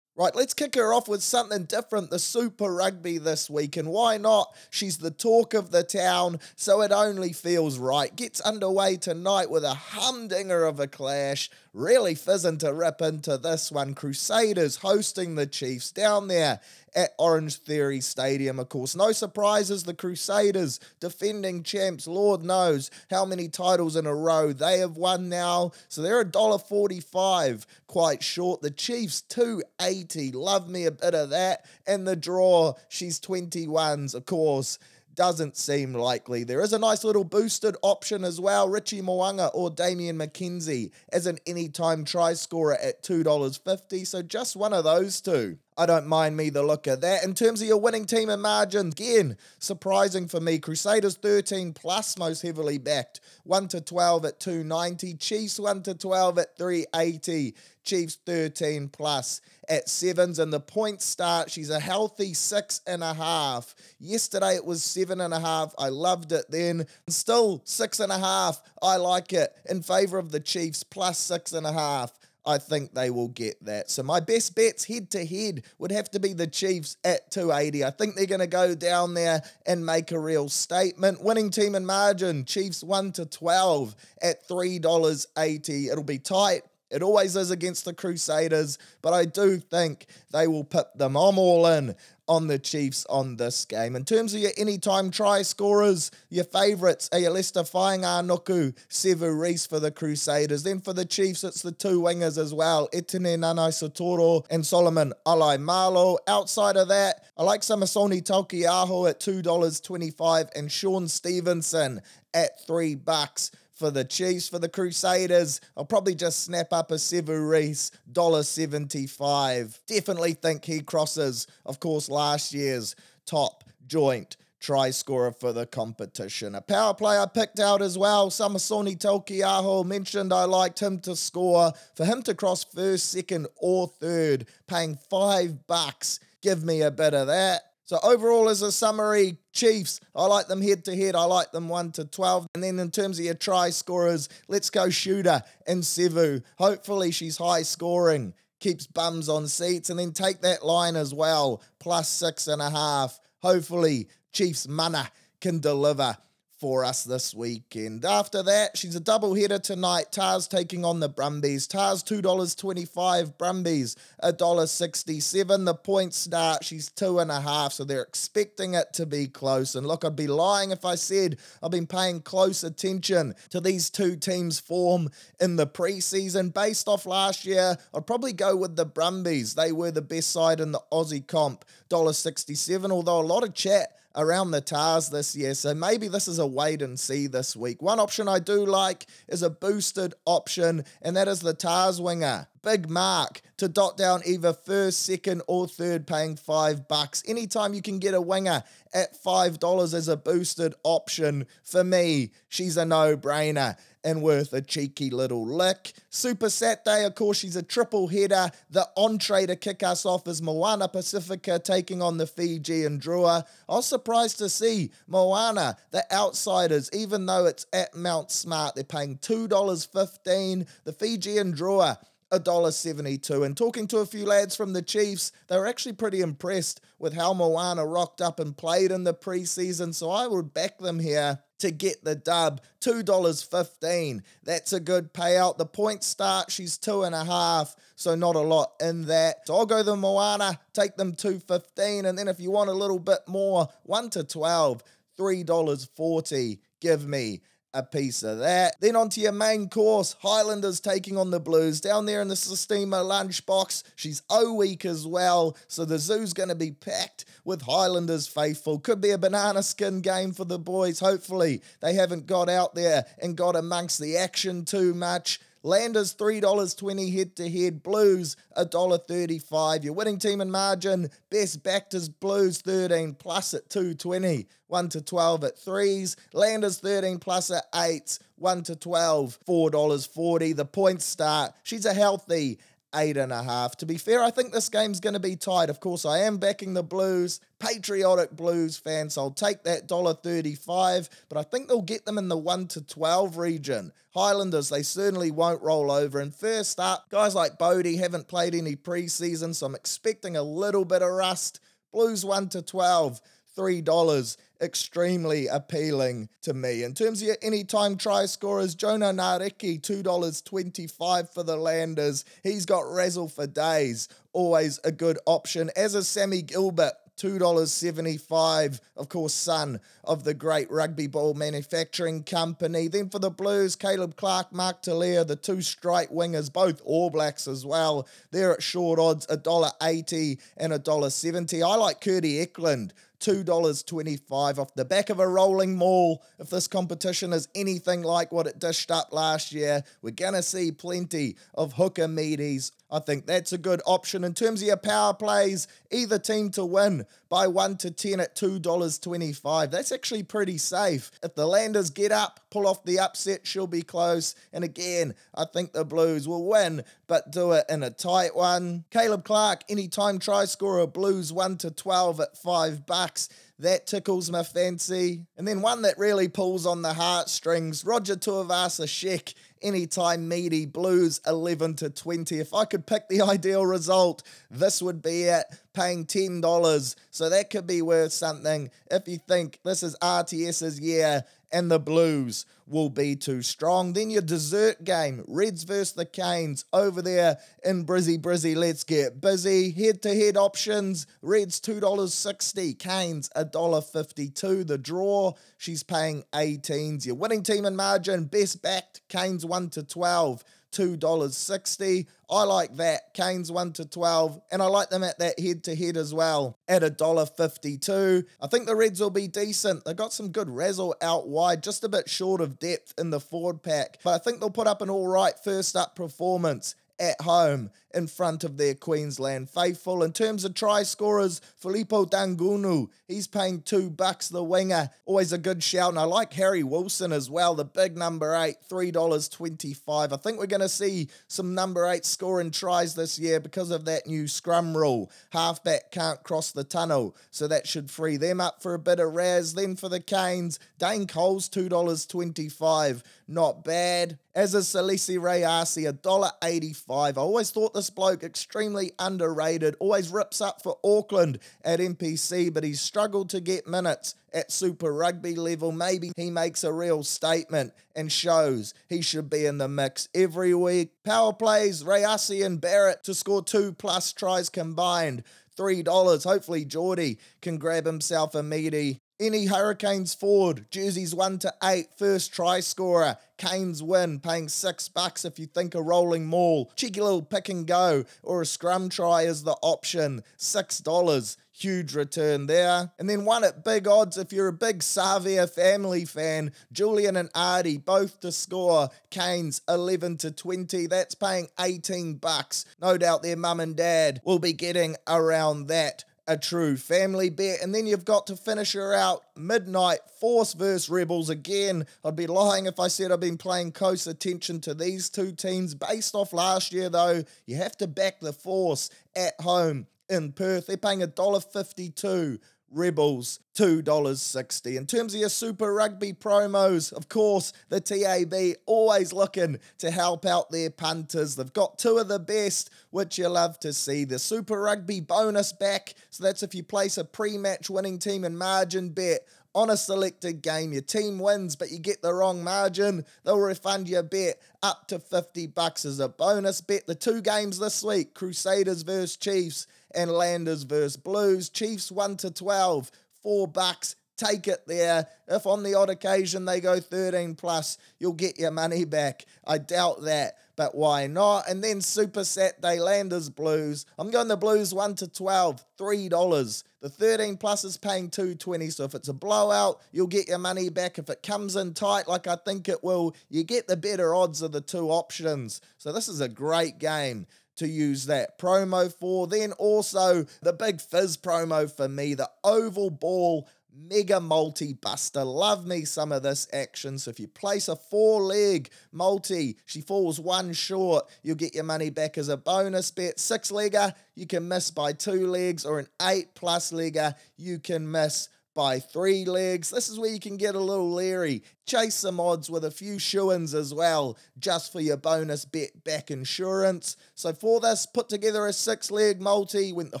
Right, 0.18 0.34
let's 0.34 0.52
kick 0.52 0.74
her 0.74 0.92
off 0.92 1.06
with 1.06 1.22
something 1.22 1.62
different 1.62 2.10
the 2.10 2.18
Super 2.18 2.74
Rugby 2.74 3.18
this 3.18 3.48
week. 3.48 3.76
And 3.76 3.86
why 3.86 4.16
not? 4.16 4.52
She's 4.68 4.98
the 4.98 5.12
talk 5.12 5.54
of 5.54 5.70
the 5.70 5.84
town, 5.84 6.40
so 6.56 6.82
it 6.82 6.90
only 6.90 7.32
feels 7.32 7.78
right. 7.78 8.14
Gets 8.16 8.40
underway 8.40 8.96
tonight 8.96 9.48
with 9.48 9.62
a 9.62 9.74
humdinger 9.74 10.64
of 10.64 10.80
a 10.80 10.88
clash. 10.88 11.48
Really 11.78 12.16
fizzing 12.16 12.58
to 12.58 12.74
rip 12.74 13.00
into 13.00 13.38
this 13.38 13.70
one. 13.70 13.94
Crusaders 13.94 14.78
hosting 14.78 15.36
the 15.36 15.46
Chiefs 15.46 15.92
down 15.92 16.26
there 16.26 16.58
at 16.92 17.14
Orange 17.20 17.54
Theory 17.54 18.00
Stadium, 18.00 18.58
of 18.58 18.68
course. 18.68 18.96
No 18.96 19.12
surprises, 19.12 19.84
the 19.84 19.94
Crusaders, 19.94 20.80
defending 20.98 21.62
champs, 21.62 22.08
Lord 22.08 22.42
knows 22.42 22.90
how 23.10 23.24
many 23.24 23.46
titles 23.46 23.94
in 23.94 24.06
a 24.06 24.14
row 24.14 24.52
they 24.52 24.80
have 24.80 24.96
won 24.96 25.28
now. 25.28 25.70
So 25.88 26.02
they're 26.02 26.24
$1.45, 26.24 27.64
quite 27.86 28.24
short. 28.24 28.60
The 28.60 28.72
Chiefs, 28.72 29.20
280. 29.20 30.32
Love 30.32 30.68
me 30.68 30.84
a 30.84 30.90
bit 30.90 31.14
of 31.14 31.30
that. 31.30 31.64
And 31.86 32.08
the 32.08 32.16
draw, 32.16 32.74
she's 32.88 33.20
21s, 33.20 34.16
of 34.16 34.26
course 34.26 34.80
doesn't 35.18 35.56
seem 35.56 35.94
likely. 35.94 36.44
There 36.44 36.60
is 36.60 36.72
a 36.72 36.78
nice 36.78 37.02
little 37.02 37.24
boosted 37.24 37.76
option 37.82 38.22
as 38.22 38.40
well. 38.40 38.68
Richie 38.68 39.02
Mo'unga 39.02 39.50
or 39.52 39.68
Damian 39.68 40.16
McKenzie 40.16 40.92
as 41.12 41.26
an 41.26 41.38
anytime 41.44 42.04
try 42.04 42.34
scorer 42.34 42.78
at 42.80 43.02
$2.50. 43.02 44.06
So 44.06 44.22
just 44.22 44.54
one 44.54 44.72
of 44.72 44.84
those 44.84 45.20
two. 45.20 45.58
I 45.76 45.86
don't 45.86 46.06
mind 46.06 46.36
me 46.36 46.50
the 46.50 46.62
look 46.62 46.86
of 46.86 47.00
that. 47.00 47.24
In 47.24 47.34
terms 47.34 47.60
of 47.60 47.66
your 47.66 47.80
winning 47.80 48.04
team 48.04 48.28
and 48.28 48.40
margins, 48.40 48.94
again, 48.94 49.36
surprising 49.58 50.28
for 50.28 50.40
me. 50.40 50.60
Crusaders 50.60 51.16
13 51.16 51.72
plus 51.72 52.16
most 52.16 52.42
heavily 52.42 52.78
backed. 52.78 53.20
1 53.42 53.66
to 53.68 53.80
12 53.80 54.24
at 54.24 54.38
290. 54.38 55.14
Chiefs 55.14 55.58
1 55.58 55.82
to 55.82 55.94
12 55.94 56.38
at 56.38 56.56
380. 56.56 57.54
Chiefs 57.88 58.18
13 58.26 58.90
plus 58.90 59.40
at 59.66 59.88
sevens, 59.88 60.38
and 60.38 60.52
the 60.52 60.60
point 60.60 61.00
start, 61.00 61.50
she's 61.50 61.70
a 61.70 61.80
healthy 61.80 62.34
six 62.34 62.82
and 62.86 63.02
a 63.02 63.14
half. 63.14 63.74
Yesterday 63.98 64.56
it 64.56 64.64
was 64.64 64.84
seven 64.84 65.22
and 65.22 65.32
a 65.32 65.40
half. 65.40 65.74
I 65.78 65.88
loved 65.88 66.32
it 66.32 66.44
then. 66.50 66.86
Still 67.08 67.62
six 67.64 67.98
and 67.98 68.12
a 68.12 68.18
half. 68.18 68.60
I 68.82 68.96
like 68.96 69.32
it 69.32 69.56
in 69.68 69.82
favor 69.82 70.18
of 70.18 70.32
the 70.32 70.40
Chiefs 70.40 70.82
plus 70.82 71.18
six 71.18 71.54
and 71.54 71.66
a 71.66 71.72
half. 71.72 72.12
I 72.44 72.58
think 72.58 72.92
they 72.92 73.08
will 73.08 73.28
get 73.28 73.62
that. 73.64 73.90
So 73.90 74.02
my 74.02 74.20
best 74.20 74.54
bets 74.54 74.84
head 74.84 75.10
to 75.12 75.24
head 75.24 75.62
would 75.78 75.92
have 75.92 76.10
to 76.10 76.20
be 76.20 76.34
the 76.34 76.46
Chiefs 76.46 76.98
at 77.04 77.30
280. 77.30 77.84
I 77.84 77.90
think 77.90 78.16
they're 78.16 78.26
going 78.26 78.40
to 78.40 78.46
go 78.46 78.74
down 78.74 79.14
there 79.14 79.42
and 79.66 79.84
make 79.84 80.12
a 80.12 80.18
real 80.18 80.50
statement. 80.50 81.22
Winning 81.22 81.50
team 81.50 81.74
and 81.74 81.86
margin, 81.86 82.44
Chiefs 82.44 82.84
1 82.84 83.12
to 83.12 83.26
12 83.26 83.94
at 84.22 84.46
$3.80. 84.46 85.90
It'll 85.90 86.04
be 86.04 86.18
tight. 86.18 86.62
It 86.90 87.02
always 87.02 87.36
is 87.36 87.50
against 87.50 87.84
the 87.84 87.92
Crusaders, 87.92 88.78
but 89.02 89.12
I 89.12 89.24
do 89.24 89.58
think 89.58 90.06
they 90.32 90.46
will 90.46 90.64
pip 90.64 90.94
them. 90.94 91.16
I'm 91.16 91.38
all 91.38 91.66
in 91.66 91.94
on 92.28 92.46
the 92.46 92.58
Chiefs 92.58 93.06
on 93.08 93.36
this 93.36 93.64
game. 93.64 93.96
In 93.96 94.04
terms 94.04 94.34
of 94.34 94.40
your 94.40 94.52
anytime 94.58 95.10
try 95.10 95.42
scorers, 95.42 96.10
your 96.28 96.44
favourites 96.44 97.08
are 97.12 97.18
your 97.18 97.30
Leicester 97.30 97.62
Fainga'anuku, 97.62 98.74
Sevu 98.88 99.38
Reece 99.38 99.66
for 99.66 99.80
the 99.80 99.90
Crusaders. 99.90 100.62
Then 100.62 100.80
for 100.80 100.92
the 100.92 101.06
Chiefs, 101.06 101.42
it's 101.42 101.62
the 101.62 101.72
two 101.72 102.00
wingers 102.00 102.36
as 102.36 102.52
well, 102.52 102.88
Etene 102.92 103.38
Nanai-Seturo 103.38 104.44
and 104.50 104.64
Solomon 104.64 105.14
Alaimalo. 105.26 106.18
Outside 106.26 106.76
of 106.76 106.88
that, 106.88 107.24
I 107.36 107.42
like 107.42 107.62
Samisoni 107.62 108.22
Taukei'aho 108.22 109.08
at 109.08 109.20
$2.25 109.20 110.50
and 110.54 110.70
Shaun 110.70 111.08
Stevenson 111.08 112.02
at 112.34 112.66
3 112.66 112.94
bucks 112.94 113.50
for 113.78 113.90
the 113.90 114.04
Chiefs. 114.04 114.48
For 114.48 114.58
the 114.58 114.68
Crusaders, 114.68 115.60
I'll 115.76 115.84
probably 115.84 116.14
just 116.14 116.44
snap 116.44 116.72
up 116.72 116.90
a 116.90 116.94
Sevu 116.94 117.48
Reece, 117.48 117.92
$1.75. 118.12 119.78
Definitely 119.86 120.32
think 120.34 120.64
he 120.64 120.80
crosses, 120.80 121.46
of 121.64 121.80
course, 121.80 122.08
last 122.08 122.52
year's 122.52 122.96
top 123.24 123.64
joint 123.86 124.36
try 124.60 124.90
scorer 124.90 125.32
for 125.32 125.52
the 125.52 125.66
competition. 125.66 126.54
A 126.54 126.60
power 126.60 126.94
play 126.94 127.18
I 127.18 127.26
picked 127.26 127.60
out 127.60 127.82
as 127.82 127.96
well. 127.96 128.30
Samisoni 128.30 128.98
Taukei'aho 128.98 129.84
mentioned 129.84 130.32
I 130.32 130.44
liked 130.44 130.80
him 130.80 130.98
to 131.00 131.14
score. 131.14 131.72
For 131.94 132.04
him 132.04 132.22
to 132.22 132.34
cross 132.34 132.64
first, 132.64 133.10
second, 133.10 133.46
or 133.56 133.86
third, 133.86 134.46
paying 134.66 134.98
five 135.08 135.66
bucks. 135.66 136.20
Give 136.42 136.64
me 136.64 136.82
a 136.82 136.90
bit 136.90 137.14
of 137.14 137.28
that. 137.28 137.62
So 137.88 137.98
overall, 138.02 138.50
as 138.50 138.60
a 138.60 138.70
summary, 138.70 139.38
Chiefs, 139.50 139.98
I 140.14 140.26
like 140.26 140.46
them 140.46 140.60
head 140.60 140.84
to 140.84 140.94
head. 140.94 141.16
I 141.16 141.24
like 141.24 141.52
them 141.52 141.70
1 141.70 141.92
to 141.92 142.04
12. 142.04 142.46
And 142.54 142.62
then 142.62 142.78
in 142.78 142.90
terms 142.90 143.18
of 143.18 143.24
your 143.24 143.32
try 143.32 143.70
scorers, 143.70 144.28
let's 144.46 144.68
go 144.68 144.90
Shooter 144.90 145.40
and 145.66 145.82
Sevu. 145.82 146.42
Hopefully 146.58 147.10
she's 147.12 147.38
high 147.38 147.62
scoring, 147.62 148.34
keeps 148.60 148.86
bums 148.86 149.30
on 149.30 149.48
seats, 149.48 149.88
and 149.88 149.98
then 149.98 150.12
take 150.12 150.42
that 150.42 150.62
line 150.62 150.96
as 150.96 151.14
well, 151.14 151.62
plus 151.80 152.10
six 152.10 152.46
and 152.46 152.60
a 152.60 152.68
half. 152.68 153.18
Hopefully 153.40 154.08
Chiefs 154.34 154.68
Mana 154.68 155.10
can 155.40 155.58
deliver 155.58 156.14
for 156.58 156.84
us 156.84 157.04
this 157.04 157.34
weekend. 157.34 158.04
After 158.04 158.42
that, 158.42 158.76
she's 158.76 158.96
a 158.96 159.00
double 159.00 159.34
header 159.34 159.58
tonight. 159.58 160.06
Tahs 160.10 160.48
taking 160.48 160.84
on 160.84 160.98
the 161.00 161.08
Brumbies. 161.08 161.66
Tahs 161.66 162.02
$2.25, 162.02 163.38
Brumbies 163.38 163.96
$1.67. 164.22 165.64
The 165.64 165.74
point 165.74 166.14
start, 166.14 166.64
she's 166.64 166.90
two 166.90 167.20
and 167.20 167.30
a 167.30 167.40
half, 167.40 167.72
so 167.74 167.84
they're 167.84 168.02
expecting 168.02 168.74
it 168.74 168.92
to 168.94 169.06
be 169.06 169.28
close. 169.28 169.74
And 169.74 169.86
look, 169.86 170.04
I'd 170.04 170.16
be 170.16 170.26
lying 170.26 170.72
if 170.72 170.84
I 170.84 170.96
said 170.96 171.38
I've 171.62 171.70
been 171.70 171.86
paying 171.86 172.22
close 172.22 172.64
attention 172.64 173.34
to 173.50 173.60
these 173.60 173.88
two 173.90 174.16
teams' 174.16 174.58
form 174.58 175.10
in 175.40 175.56
the 175.56 175.66
preseason. 175.66 176.52
Based 176.52 176.88
off 176.88 177.06
last 177.06 177.44
year, 177.44 177.76
I'd 177.94 178.06
probably 178.06 178.32
go 178.32 178.56
with 178.56 178.74
the 178.74 178.86
Brumbies. 178.86 179.54
They 179.54 179.70
were 179.70 179.90
the 179.90 180.02
best 180.02 180.30
side 180.30 180.60
in 180.60 180.72
the 180.72 180.82
Aussie 180.92 181.26
comp, 181.26 181.64
$1.67, 181.90 182.90
although 182.90 183.20
a 183.20 183.22
lot 183.22 183.44
of 183.44 183.54
chat 183.54 183.97
around 184.16 184.50
the 184.50 184.60
Tahs 184.60 185.10
this 185.10 185.36
year, 185.36 185.54
so 185.54 185.74
maybe 185.74 186.08
this 186.08 186.28
is 186.28 186.38
a 186.38 186.46
wait 186.46 186.82
and 186.82 186.98
see 186.98 187.26
this 187.26 187.54
week. 187.54 187.80
One 187.82 188.00
option 188.00 188.28
I 188.28 188.38
do 188.38 188.66
like 188.66 189.06
is 189.28 189.42
a 189.42 189.50
boosted 189.50 190.14
option, 190.24 190.84
and 191.02 191.16
that 191.16 191.28
is 191.28 191.40
the 191.40 191.54
Tahs 191.54 192.00
winger. 192.00 192.48
Big 192.62 192.90
mark 192.90 193.40
to 193.56 193.68
dot 193.68 193.96
down 193.96 194.22
either 194.26 194.52
first, 194.52 195.02
second, 195.02 195.42
or 195.46 195.66
third, 195.66 196.06
paying 196.06 196.36
five 196.36 196.88
bucks. 196.88 197.22
Anytime 197.26 197.72
you 197.72 197.82
can 197.82 197.98
get 197.98 198.14
a 198.14 198.20
winger 198.20 198.64
at 198.92 199.16
five 199.16 199.58
dollars 199.60 199.94
as 199.94 200.08
a 200.08 200.16
boosted 200.16 200.74
option, 200.82 201.46
for 201.62 201.84
me, 201.84 202.32
she's 202.48 202.76
a 202.76 202.84
no-brainer 202.84 203.76
and 204.08 204.22
worth 204.22 204.54
a 204.54 204.62
cheeky 204.62 205.10
little 205.10 205.46
lick. 205.46 205.92
Super 206.08 206.48
Saturday, 206.48 207.04
of 207.04 207.14
course, 207.14 207.36
she's 207.36 207.56
a 207.56 207.62
triple 207.62 208.08
header. 208.08 208.50
The 208.70 208.88
entree 208.96 209.44
to 209.44 209.54
kick 209.54 209.82
us 209.82 210.06
off 210.06 210.26
is 210.26 210.40
Moana 210.40 210.88
Pacifica 210.88 211.58
taking 211.58 212.00
on 212.00 212.16
the 212.16 212.26
Fijian 212.26 212.98
Drua. 212.98 213.44
I 213.68 213.74
was 213.74 213.86
surprised 213.86 214.38
to 214.38 214.48
see 214.48 214.92
Moana, 215.06 215.76
the 215.90 216.10
outsiders, 216.10 216.88
even 216.94 217.26
though 217.26 217.44
it's 217.44 217.66
at 217.74 217.94
Mount 217.94 218.30
Smart, 218.30 218.74
they're 218.74 218.84
paying 218.84 219.18
$2.15. 219.18 220.66
The 220.84 220.92
Fijian 220.94 221.52
Drua, 221.52 221.98
$1.72. 222.32 223.44
And 223.44 223.56
talking 223.56 223.86
to 223.88 223.98
a 223.98 224.06
few 224.06 224.24
lads 224.24 224.56
from 224.56 224.72
the 224.72 224.80
Chiefs, 224.80 225.32
they 225.48 225.58
were 225.58 225.66
actually 225.66 225.94
pretty 225.94 226.22
impressed 226.22 226.80
with 226.98 227.12
how 227.12 227.34
Moana 227.34 227.84
rocked 227.84 228.22
up 228.22 228.40
and 228.40 228.56
played 228.56 228.90
in 228.90 229.04
the 229.04 229.12
preseason. 229.12 229.94
So 229.94 230.10
I 230.10 230.26
would 230.26 230.54
back 230.54 230.78
them 230.78 230.98
here 230.98 231.40
to 231.58 231.70
get 231.70 232.04
the 232.04 232.14
dub. 232.14 232.60
$2.15. 232.80 234.22
That's 234.44 234.72
a 234.72 234.80
good 234.80 235.12
payout. 235.12 235.58
The 235.58 235.66
point 235.66 236.04
start, 236.04 236.50
she's 236.50 236.78
two 236.78 237.02
and 237.02 237.14
a 237.14 237.24
half, 237.24 237.76
so 237.96 238.14
not 238.14 238.36
a 238.36 238.40
lot 238.40 238.72
in 238.80 239.06
that. 239.06 239.46
So 239.46 239.56
I'll 239.56 239.66
go 239.66 239.82
the 239.82 239.96
Moana, 239.96 240.58
take 240.72 240.96
them 240.96 241.14
215 241.14 242.06
and 242.06 242.18
then 242.18 242.28
if 242.28 242.40
you 242.40 242.50
want 242.50 242.70
a 242.70 242.74
little 242.74 242.98
bit 242.98 243.20
more, 243.26 243.68
1 243.84 244.10
to 244.10 244.24
12, 244.24 244.82
$3.40. 245.18 246.58
Give 246.80 247.06
me 247.06 247.40
a 247.74 247.82
piece 247.82 248.22
of 248.22 248.38
that. 248.38 248.76
Then 248.80 248.96
onto 248.96 249.20
your 249.20 249.32
main 249.32 249.68
course, 249.68 250.16
Highlanders 250.20 250.80
taking 250.80 251.16
on 251.16 251.30
the 251.30 251.40
Blues. 251.40 251.80
Down 251.80 252.06
there 252.06 252.22
in 252.22 252.28
the 252.28 252.34
Sistema 252.34 253.04
lunchbox, 253.04 253.82
she's 253.94 254.22
O 254.30 254.54
week 254.54 254.84
as 254.84 255.06
well, 255.06 255.56
so 255.68 255.84
the 255.84 255.98
zoo's 255.98 256.32
going 256.32 256.48
to 256.48 256.54
be 256.54 256.72
packed 256.72 257.26
with 257.44 257.62
Highlanders 257.62 258.26
faithful. 258.26 258.78
Could 258.78 259.00
be 259.00 259.10
a 259.10 259.18
banana 259.18 259.62
skin 259.62 260.00
game 260.00 260.32
for 260.32 260.44
the 260.44 260.58
boys, 260.58 261.00
hopefully. 261.00 261.62
They 261.80 261.94
haven't 261.94 262.26
got 262.26 262.48
out 262.48 262.74
there 262.74 263.06
and 263.20 263.36
got 263.36 263.56
amongst 263.56 264.00
the 264.00 264.16
action 264.16 264.64
too 264.64 264.94
much. 264.94 265.40
Landers 265.62 266.14
$3.20 266.14 267.12
head 267.12 267.36
to 267.36 267.50
head. 267.50 267.82
Blues 267.82 268.36
$1.35. 268.56 269.84
Your 269.84 269.92
winning 269.92 270.18
team 270.18 270.40
and 270.40 270.52
margin. 270.52 271.10
Best 271.30 271.62
backed 271.62 271.94
is 271.94 272.08
Blues 272.08 272.60
13 272.60 273.14
plus 273.14 273.54
at 273.54 273.68
220. 273.68 274.46
1 274.68 274.88
to 274.90 275.00
12 275.00 275.44
at 275.44 275.56
3s. 275.56 276.16
Landers 276.32 276.78
13 276.78 277.18
plus 277.18 277.50
at 277.50 277.70
8s. 277.72 278.20
1 278.36 278.62
to 278.64 278.76
12. 278.76 279.38
$4.40. 279.46 280.56
The 280.56 280.64
points 280.64 281.04
start. 281.04 281.52
She's 281.64 281.86
a 281.86 281.94
healthy 281.94 282.58
eight 282.94 283.16
and 283.16 283.32
a 283.32 283.42
half. 283.42 283.76
To 283.76 283.86
be 283.86 283.98
fair, 283.98 284.22
I 284.22 284.30
think 284.30 284.52
this 284.52 284.68
game's 284.68 285.00
going 285.00 285.14
to 285.14 285.20
be 285.20 285.36
tight. 285.36 285.70
Of 285.70 285.80
course, 285.80 286.04
I 286.04 286.18
am 286.20 286.38
backing 286.38 286.74
the 286.74 286.82
Blues, 286.82 287.40
patriotic 287.58 288.30
Blues 288.32 288.76
fans. 288.76 289.14
So 289.14 289.22
I'll 289.22 289.30
take 289.30 289.64
that 289.64 289.86
dollar 289.86 290.14
thirty-five, 290.14 291.08
but 291.28 291.38
I 291.38 291.42
think 291.42 291.68
they'll 291.68 291.82
get 291.82 292.06
them 292.06 292.18
in 292.18 292.28
the 292.28 292.36
one 292.36 292.66
to 292.68 292.80
twelve 292.80 293.36
region. 293.36 293.92
Highlanders, 294.14 294.68
they 294.70 294.82
certainly 294.82 295.30
won't 295.30 295.62
roll 295.62 295.90
over. 295.90 296.18
And 296.18 296.34
first 296.34 296.80
up, 296.80 297.10
guys 297.10 297.34
like 297.34 297.58
Bodie 297.58 297.96
haven't 297.96 298.28
played 298.28 298.54
any 298.54 298.74
preseason, 298.74 299.54
so 299.54 299.66
I'm 299.66 299.74
expecting 299.74 300.36
a 300.36 300.42
little 300.42 300.84
bit 300.84 301.02
of 301.02 301.10
rust. 301.10 301.60
Blues 301.92 302.24
one 302.24 302.48
to 302.50 302.62
twelve. 302.62 303.20
$3 303.58 304.36
extremely 304.60 305.46
appealing 305.46 306.28
to 306.42 306.54
me. 306.54 306.82
In 306.82 306.94
terms 306.94 307.22
of 307.22 307.28
your 307.28 307.36
anytime 307.42 307.96
try 307.96 308.26
scorers, 308.26 308.74
Jona 308.74 309.06
Nareki, 309.06 309.80
$2.25 309.80 311.32
for 311.32 311.42
the 311.42 311.56
Landers. 311.56 312.24
He's 312.42 312.66
got 312.66 312.92
razzle 312.92 313.28
for 313.28 313.46
days. 313.46 314.08
Always 314.32 314.80
a 314.84 314.92
good 314.92 315.18
option. 315.26 315.70
As 315.76 315.94
is 315.94 316.08
Sammy 316.08 316.42
Gilbert, 316.42 316.94
$2.75, 317.18 318.80
of 318.96 319.08
course, 319.08 319.34
son 319.34 319.80
of 320.04 320.22
the 320.24 320.34
great 320.34 320.70
rugby 320.70 321.08
ball 321.08 321.34
manufacturing 321.34 322.22
company. 322.22 322.86
Then 322.86 323.10
for 323.10 323.18
the 323.18 323.30
Blues, 323.30 323.74
Caleb 323.74 324.16
Clarke, 324.16 324.52
Mark 324.52 324.82
Telea, 324.82 325.26
the 325.26 325.34
two 325.34 325.60
strike 325.60 326.10
wingers, 326.10 326.52
both 326.52 326.80
All 326.84 327.10
Blacks 327.10 327.48
as 327.48 327.66
well. 327.66 328.06
They're 328.30 328.54
at 328.54 328.62
short 328.62 329.00
odds, 329.00 329.26
$1.80 329.26 330.38
and 330.56 330.72
$1.70. 330.72 331.62
I 331.62 331.74
like 331.74 332.00
Curdy 332.00 332.40
Eklund, 332.40 332.94
$2.25 333.20 334.58
off 334.58 334.74
the 334.74 334.84
back 334.84 335.10
of 335.10 335.18
a 335.20 335.26
rolling 335.26 335.76
maul. 335.76 336.22
If 336.38 336.50
this 336.50 336.68
competition 336.68 337.32
is 337.32 337.48
anything 337.54 338.02
like 338.02 338.30
what 338.32 338.46
it 338.46 338.58
dished 338.58 338.90
up 338.90 339.12
last 339.12 339.52
year, 339.52 339.82
we're 340.02 340.10
going 340.10 340.34
to 340.34 340.42
see 340.42 340.70
plenty 340.70 341.36
of 341.54 341.72
hooker 341.72 342.06
meaties. 342.06 342.72
I 342.90 343.00
think 343.00 343.26
that's 343.26 343.52
a 343.52 343.58
good 343.58 343.82
option. 343.84 344.24
In 344.24 344.32
terms 344.32 344.62
of 344.62 344.68
your 344.68 344.76
power 344.78 345.12
plays, 345.12 345.68
either 345.90 346.18
team 346.18 346.50
to 346.52 346.64
win 346.64 347.06
by 347.28 347.46
1 347.46 347.76
to 347.78 347.90
10 347.90 348.20
at 348.20 348.34
$2.25. 348.34 349.70
That's 349.70 349.92
actually 349.92 350.22
pretty 350.22 350.56
safe. 350.56 351.10
If 351.22 351.34
the 351.34 351.46
Landers 351.46 351.90
get 351.90 352.12
up, 352.12 352.40
pull 352.50 352.66
off 352.66 352.84
the 352.84 352.98
upset, 352.98 353.46
she'll 353.46 353.66
be 353.66 353.82
close. 353.82 354.34
And 354.52 354.64
again, 354.64 355.14
I 355.34 355.44
think 355.44 355.72
the 355.72 355.84
Blues 355.84 356.26
will 356.26 356.46
win, 356.46 356.82
but 357.06 357.30
do 357.30 357.52
it 357.52 357.66
in 357.68 357.82
a 357.82 357.90
tight 357.90 358.34
one. 358.34 358.84
Caleb 358.90 359.24
Clarke, 359.24 359.64
anytime 359.68 360.18
try 360.18 360.46
scorer, 360.46 360.86
Blues 360.86 361.32
1 361.32 361.58
to 361.58 361.70
12 361.70 362.20
at 362.20 362.38
5 362.38 362.86
bucks. 362.86 363.28
That 363.60 363.86
tickles 363.86 364.30
my 364.30 364.44
fancy. 364.44 365.26
And 365.36 365.46
then 365.46 365.62
one 365.62 365.82
that 365.82 365.98
really 365.98 366.28
pulls 366.28 366.64
on 366.64 366.82
the 366.82 366.94
heartstrings, 366.94 367.84
Roger 367.84 368.14
Tuivasa-Sheck 368.14 369.34
anytime 369.62 370.28
meaty 370.28 370.66
blues 370.66 371.20
11 371.26 371.74
to 371.74 371.90
20 371.90 372.38
if 372.38 372.54
i 372.54 372.64
could 372.64 372.86
pick 372.86 373.08
the 373.08 373.20
ideal 373.28 373.66
result 373.66 374.22
this 374.50 374.80
would 374.80 375.02
be 375.02 375.22
it 375.24 375.44
paying 375.72 376.04
$10 376.04 376.96
so 377.10 377.28
that 377.28 377.50
could 377.50 377.66
be 377.66 377.82
worth 377.82 378.12
something. 378.12 378.68
If 378.90 379.06
you 379.06 379.18
think 379.18 379.60
this 379.64 379.84
is 379.84 379.96
rts's 380.02 380.80
year 380.80 381.24
and 381.52 381.70
the 381.70 381.78
Blues 381.78 382.46
will 382.66 382.90
be 382.90 383.16
too 383.16 383.42
strong. 383.42 383.92
Then 383.92 384.10
your 384.10 384.22
dessert 384.22 384.84
game, 384.84 385.24
Reds 385.26 385.64
versus 385.64 385.92
the 385.92 386.04
Canes 386.04 386.64
over 386.72 387.00
there 387.00 387.38
in 387.64 387.84
Brizzy 387.84 388.18
Brizzy. 388.20 388.54
Let's 388.54 388.84
get 388.84 389.20
busy. 389.20 389.70
Head 389.70 390.02
to 390.02 390.14
head 390.14 390.36
options, 390.36 391.06
Reds 391.22 391.60
$2.60, 391.60 392.78
Canes 392.78 393.30
$1.52. 393.36 394.66
The 394.66 394.78
draw, 394.78 395.32
she's 395.56 395.82
paying 395.82 396.24
18s. 396.32 397.06
Your 397.06 397.14
winning 397.14 397.42
team 397.42 397.64
and 397.64 397.76
margin, 397.76 398.24
best 398.24 398.62
backed, 398.62 399.00
Canes 399.08 399.44
1 399.44 399.70
to 399.70 399.82
12. 399.82 400.44
$2.60. 400.72 402.06
I 402.30 402.42
like 402.44 402.76
that. 402.76 403.14
Canes 403.14 403.50
1 403.50 403.72
to 403.74 403.84
12. 403.84 404.40
And 404.50 404.62
I 404.62 404.66
like 404.66 404.90
them 404.90 405.02
at 405.02 405.18
that 405.18 405.40
head 405.40 405.64
to 405.64 405.74
head 405.74 405.96
as 405.96 406.12
well 406.12 406.58
at 406.68 406.82
$1.52. 406.82 408.24
I 408.40 408.46
think 408.46 408.66
the 408.66 408.76
Reds 408.76 409.00
will 409.00 409.10
be 409.10 409.28
decent. 409.28 409.84
They 409.84 409.94
got 409.94 410.12
some 410.12 410.28
good 410.30 410.50
razzle 410.50 410.94
out 411.00 411.28
wide, 411.28 411.62
just 411.62 411.84
a 411.84 411.88
bit 411.88 412.08
short 412.08 412.40
of 412.40 412.58
depth 412.58 412.94
in 412.98 413.10
the 413.10 413.20
forward 413.20 413.62
pack. 413.62 413.98
But 414.04 414.14
I 414.14 414.18
think 414.18 414.40
they'll 414.40 414.50
put 414.50 414.66
up 414.66 414.82
an 414.82 414.90
all 414.90 415.08
right 415.08 415.38
first 415.42 415.76
up 415.76 415.96
performance 415.96 416.74
at 417.00 417.20
home 417.20 417.70
in 417.94 418.06
front 418.06 418.44
of 418.44 418.56
their 418.56 418.74
Queensland 418.74 419.48
faithful. 419.50 420.02
In 420.02 420.12
terms 420.12 420.44
of 420.44 420.54
try 420.54 420.82
scorers, 420.82 421.40
Filipo 421.62 422.08
Daugunu, 422.08 422.88
he's 423.06 423.26
paying 423.26 423.62
two 423.62 423.90
bucks 423.90 424.28
the 424.28 424.44
winger. 424.44 424.90
Always 425.06 425.32
a 425.32 425.38
good 425.38 425.62
shout. 425.62 425.90
And 425.90 425.98
I 425.98 426.04
like 426.04 426.32
Harry 426.34 426.62
Wilson 426.62 427.12
as 427.12 427.30
well, 427.30 427.54
the 427.54 427.64
big 427.64 427.96
number 427.96 428.34
eight, 428.34 428.56
$3.25. 428.70 430.12
I 430.12 430.16
think 430.16 430.38
we're 430.38 430.46
going 430.46 430.60
to 430.60 430.68
see 430.68 431.08
some 431.26 431.54
number 431.54 431.86
eight 431.86 432.04
scoring 432.04 432.50
tries 432.50 432.94
this 432.94 433.18
year 433.18 433.40
because 433.40 433.70
of 433.70 433.84
that 433.86 434.06
new 434.06 434.28
scrum 434.28 434.76
rule. 434.76 435.10
Halfback 435.30 435.90
can't 435.90 436.22
cross 436.22 436.52
the 436.52 436.64
tunnel, 436.64 437.16
so 437.30 437.48
that 437.48 437.66
should 437.66 437.90
free 437.90 438.16
them 438.16 438.40
up 438.40 438.62
for 438.62 438.74
a 438.74 438.78
bit 438.78 439.00
of 439.00 439.14
raz. 439.14 439.54
Then 439.54 439.76
for 439.76 439.88
the 439.88 440.00
Canes, 440.00 440.58
Dane 440.78 441.06
Coles, 441.06 441.48
$2.25. 441.48 443.02
Not 443.26 443.64
bad. 443.64 444.18
As 444.34 444.54
is 444.54 444.68
Salesi 444.68 445.18
Rayasi, 445.18 445.92
$1.85. 445.92 446.88
I 446.88 447.20
always 447.20 447.50
thought 447.50 447.74
this 447.78 447.90
bloke 447.90 448.24
extremely 448.24 448.90
underrated, 448.98 449.76
always 449.78 450.10
rips 450.10 450.40
up 450.40 450.60
for 450.62 450.78
Auckland 450.82 451.38
at 451.62 451.78
NPC, 451.78 452.52
but 452.52 452.64
he's 452.64 452.80
struggled 452.80 453.30
to 453.30 453.40
get 453.40 453.68
minutes 453.68 454.16
at 454.34 454.50
Super 454.50 454.92
Rugby 454.92 455.36
level. 455.36 455.70
Maybe 455.70 456.10
he 456.16 456.28
makes 456.28 456.64
a 456.64 456.72
real 456.72 457.04
statement 457.04 457.72
and 457.94 458.10
shows 458.10 458.74
he 458.88 459.00
should 459.00 459.30
be 459.30 459.46
in 459.46 459.58
the 459.58 459.68
mix 459.68 460.08
every 460.12 460.54
week. 460.54 460.90
Power 461.04 461.32
plays, 461.32 461.84
Rayasi 461.84 462.44
and 462.44 462.60
Barrett 462.60 463.04
to 463.04 463.14
score 463.14 463.44
two 463.44 463.72
plus 463.72 464.12
tries 464.12 464.48
combined. 464.48 465.22
$3. 465.56 466.24
Hopefully, 466.24 466.64
Jordie 466.64 467.18
can 467.42 467.58
grab 467.58 467.86
himself 467.86 468.34
a 468.34 468.42
meaty 468.42 469.00
any 469.20 469.46
Hurricanes 469.46 470.14
forward, 470.14 470.66
jerseys 470.70 471.14
1 471.14 471.38
to 471.40 471.54
8, 471.62 471.88
first 471.96 472.32
try 472.32 472.60
scorer. 472.60 473.16
Canes 473.36 473.82
win, 473.82 474.20
paying 474.20 474.48
6 474.48 474.88
bucks 474.88 475.24
if 475.24 475.38
you 475.38 475.46
think 475.46 475.74
a 475.74 475.82
rolling 475.82 476.26
maul. 476.26 476.72
Cheeky 476.76 477.00
little 477.00 477.22
pick 477.22 477.48
and 477.48 477.66
go 477.66 478.04
or 478.22 478.42
a 478.42 478.46
scrum 478.46 478.88
try 478.88 479.22
is 479.22 479.44
the 479.44 479.56
option. 479.62 480.22
$6. 480.38 481.36
Huge 481.52 481.94
return 481.94 482.46
there. 482.46 482.92
And 483.00 483.10
then 483.10 483.24
one 483.24 483.42
at 483.42 483.64
big 483.64 483.88
odds 483.88 484.16
if 484.16 484.32
you're 484.32 484.48
a 484.48 484.52
big 484.52 484.78
Savea 484.78 485.50
family 485.50 486.04
fan, 486.04 486.52
Julian 486.72 487.16
and 487.16 487.32
Ardie 487.32 487.84
both 487.84 488.20
to 488.20 488.30
score. 488.30 488.90
Canes 489.10 489.62
11 489.68 490.18
to 490.18 490.30
20. 490.30 490.86
That's 490.86 491.16
paying 491.16 491.48
18 491.58 492.14
bucks. 492.14 492.64
No 492.80 492.96
doubt 492.96 493.24
their 493.24 493.36
mum 493.36 493.58
and 493.58 493.74
dad 493.74 494.20
will 494.24 494.38
be 494.38 494.52
getting 494.52 494.96
around 495.08 495.66
that 495.66 496.04
a 496.28 496.36
true 496.36 496.76
family 496.76 497.30
bet. 497.30 497.60
And 497.62 497.74
then 497.74 497.86
you've 497.86 498.04
got 498.04 498.28
to 498.28 498.36
finish 498.36 498.74
her 498.74 498.94
out 498.94 499.22
midnight 499.34 500.00
Force 500.20 500.52
versus 500.52 500.88
Rebels 500.88 501.30
again. 501.30 501.86
I'd 502.04 502.14
be 502.14 502.26
lying 502.28 502.66
if 502.66 502.78
I 502.78 502.88
said 502.88 503.10
I've 503.10 503.18
been 503.18 503.38
playing 503.38 503.72
close 503.72 504.06
attention 504.06 504.60
to 504.60 504.74
these 504.74 505.08
two 505.08 505.32
teams. 505.32 505.74
Based 505.74 506.14
off 506.14 506.32
last 506.32 506.72
year, 506.72 506.90
though, 506.90 507.24
you 507.46 507.56
have 507.56 507.76
to 507.78 507.88
back 507.88 508.20
the 508.20 508.32
Force 508.32 508.90
at 509.16 509.40
home 509.40 509.86
in 510.08 510.32
Perth. 510.32 510.66
They're 510.66 510.76
paying 510.76 511.00
$1.52 511.00 512.38
Rebels 512.70 513.40
$2.60. 513.56 514.76
In 514.76 514.86
terms 514.86 515.14
of 515.14 515.20
your 515.20 515.28
Super 515.28 515.74
Rugby 515.74 516.12
promos, 516.12 516.92
of 516.92 517.08
course, 517.08 517.52
the 517.68 517.80
TAB 517.80 518.56
always 518.66 519.12
looking 519.12 519.58
to 519.78 519.90
help 519.90 520.24
out 520.24 520.50
their 520.50 520.70
punters. 520.70 521.36
They've 521.36 521.52
got 521.52 521.78
two 521.78 521.98
of 521.98 522.08
the 522.08 522.18
best, 522.18 522.70
which 522.90 523.18
you 523.18 523.28
love 523.28 523.58
to 523.60 523.72
see. 523.72 524.04
The 524.04 524.18
Super 524.18 524.60
Rugby 524.60 525.00
bonus 525.00 525.52
back, 525.52 525.94
so 526.10 526.22
that's 526.24 526.42
if 526.42 526.54
you 526.54 526.62
place 526.62 526.98
a 526.98 527.04
pre 527.04 527.36
match 527.36 527.68
winning 527.68 527.98
team 527.98 528.24
and 528.24 528.38
margin 528.38 528.90
bet 528.90 529.26
on 529.54 529.70
a 529.70 529.76
selected 529.76 530.42
game. 530.42 530.72
Your 530.72 530.82
team 530.82 531.18
wins, 531.18 531.56
but 531.56 531.70
you 531.70 531.78
get 531.78 532.00
the 532.02 532.14
wrong 532.14 532.44
margin. 532.44 533.04
They'll 533.24 533.40
refund 533.40 533.88
your 533.88 534.04
bet 534.04 534.40
up 534.62 534.86
to 534.88 534.98
50 534.98 535.48
bucks 535.48 535.84
as 535.84 535.98
a 535.98 536.08
bonus 536.08 536.60
bet. 536.60 536.86
The 536.86 536.94
two 536.94 537.20
games 537.20 537.58
this 537.58 537.82
week 537.82 538.14
Crusaders 538.14 538.82
versus 538.82 539.16
Chiefs 539.16 539.66
and 539.94 540.10
Landers 540.10 540.62
versus 540.62 540.96
Blues. 540.96 541.48
Chiefs 541.48 541.90
1 541.90 542.16
to 542.18 542.30
12, 542.30 542.90
4 543.22 543.48
bucks. 543.48 543.96
Take 544.18 544.48
it 544.48 544.66
there. 544.66 545.06
If 545.28 545.46
on 545.46 545.62
the 545.62 545.74
odd 545.74 545.90
occasion 545.90 546.44
they 546.44 546.60
go 546.60 546.80
13 546.80 547.36
plus, 547.36 547.78
you'll 548.00 548.14
get 548.14 548.36
your 548.36 548.50
money 548.50 548.84
back. 548.84 549.24
I 549.46 549.58
doubt 549.58 550.02
that, 550.02 550.38
but 550.56 550.74
why 550.74 551.06
not? 551.06 551.48
And 551.48 551.62
then 551.62 551.80
Super 551.80 552.24
Saturday 552.24 552.80
Landers 552.80 553.30
Blues. 553.30 553.86
I'm 553.96 554.10
going 554.10 554.26
the 554.26 554.36
Blues 554.36 554.74
1 554.74 554.96
to 554.96 555.08
12, 555.08 555.64
$3. 555.78 556.64
The 556.80 556.88
13 556.88 557.36
plus 557.36 557.62
is 557.62 557.76
paying 557.76 558.10
220, 558.10 558.70
so 558.70 558.82
if 558.82 558.96
it's 558.96 559.06
a 559.06 559.12
blowout, 559.12 559.80
you'll 559.92 560.08
get 560.08 560.26
your 560.26 560.38
money 560.38 560.68
back. 560.68 560.98
If 560.98 561.10
it 561.10 561.22
comes 561.22 561.54
in 561.54 561.72
tight 561.72 562.08
like 562.08 562.26
I 562.26 562.34
think 562.34 562.68
it 562.68 562.82
will, 562.82 563.14
you 563.28 563.44
get 563.44 563.68
the 563.68 563.76
better 563.76 564.16
odds 564.16 564.42
of 564.42 564.50
the 564.50 564.60
two 564.60 564.90
options. 564.90 565.60
So 565.76 565.92
this 565.92 566.08
is 566.08 566.20
a 566.20 566.28
great 566.28 566.78
game 566.80 567.28
to 567.58 567.68
use 567.68 568.06
that 568.06 568.38
promo 568.38 568.92
for. 568.92 569.26
Then 569.26 569.52
also 569.52 570.26
the 570.42 570.52
big 570.52 570.80
fizz 570.80 571.18
promo 571.18 571.70
for 571.70 571.88
me, 571.88 572.14
the 572.14 572.30
oval 572.42 572.90
ball 572.90 573.48
mega 573.88 574.20
multi 574.20 574.72
buster. 574.72 575.22
Love 575.24 575.66
me 575.66 575.84
some 575.84 576.12
of 576.12 576.22
this 576.22 576.48
action. 576.52 576.98
So 576.98 577.10
if 577.10 577.20
you 577.20 577.28
place 577.28 577.68
a 577.68 577.76
four 577.76 578.22
leg 578.22 578.70
multi, 578.92 579.56
she 579.66 579.80
falls 579.80 580.18
one 580.18 580.52
short, 580.52 581.06
you'll 581.22 581.36
get 581.36 581.54
your 581.54 581.64
money 581.64 581.90
back 581.90 582.18
as 582.18 582.28
a 582.28 582.36
bonus 582.36 582.90
bet. 582.90 583.18
Six 583.20 583.50
legger, 583.50 583.94
you 584.14 584.26
can 584.26 584.48
miss 584.48 584.70
by 584.70 584.92
two 584.92 585.26
legs, 585.28 585.64
or 585.64 585.78
an 585.78 585.88
eight 586.02 586.34
plus 586.34 586.72
legger, 586.72 587.14
you 587.36 587.58
can 587.58 587.90
miss 587.90 588.28
by 588.58 588.80
three 588.80 589.24
legs. 589.24 589.70
This 589.70 589.88
is 589.88 590.00
where 590.00 590.10
you 590.10 590.18
can 590.18 590.36
get 590.36 590.56
a 590.56 590.58
little 590.58 590.90
leery. 590.90 591.44
Chase 591.64 591.94
some 591.94 592.18
odds 592.18 592.50
with 592.50 592.64
a 592.64 592.72
few 592.72 592.98
shoe-ins 592.98 593.54
as 593.54 593.72
well, 593.72 594.18
just 594.36 594.72
for 594.72 594.80
your 594.80 594.96
bonus 594.96 595.44
bet 595.44 595.84
back 595.84 596.10
insurance. 596.10 596.96
So 597.14 597.32
for 597.32 597.60
this, 597.60 597.86
put 597.86 598.08
together 598.08 598.48
a 598.48 598.52
six-leg 598.52 599.20
multi, 599.20 599.72
went 599.72 599.92
the 599.92 600.00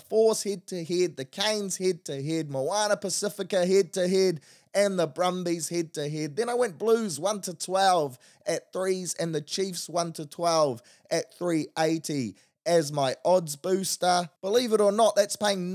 Force 0.00 0.42
head-to-head, 0.42 1.16
the 1.16 1.24
Canes 1.24 1.76
head-to-head, 1.76 2.50
Moana 2.50 2.96
Pacifica 2.96 3.64
head-to-head, 3.64 4.40
and 4.74 4.98
the 4.98 5.06
Brumbies 5.06 5.68
head 5.68 5.94
to 5.94 6.08
head. 6.08 6.34
Then 6.34 6.48
I 6.48 6.54
went 6.54 6.78
Blues 6.78 7.20
1 7.20 7.42
to 7.42 7.54
12 7.54 8.18
at 8.44 8.72
threes 8.72 9.14
and 9.14 9.32
the 9.32 9.40
Chiefs 9.40 9.88
1 9.88 10.14
to 10.14 10.26
12 10.26 10.82
at 11.12 11.32
380 11.38 12.34
as 12.68 12.92
my 12.92 13.16
odds 13.24 13.56
booster. 13.56 14.28
Believe 14.42 14.72
it 14.72 14.80
or 14.80 14.92
not, 14.92 15.16
that's 15.16 15.36
paying 15.36 15.72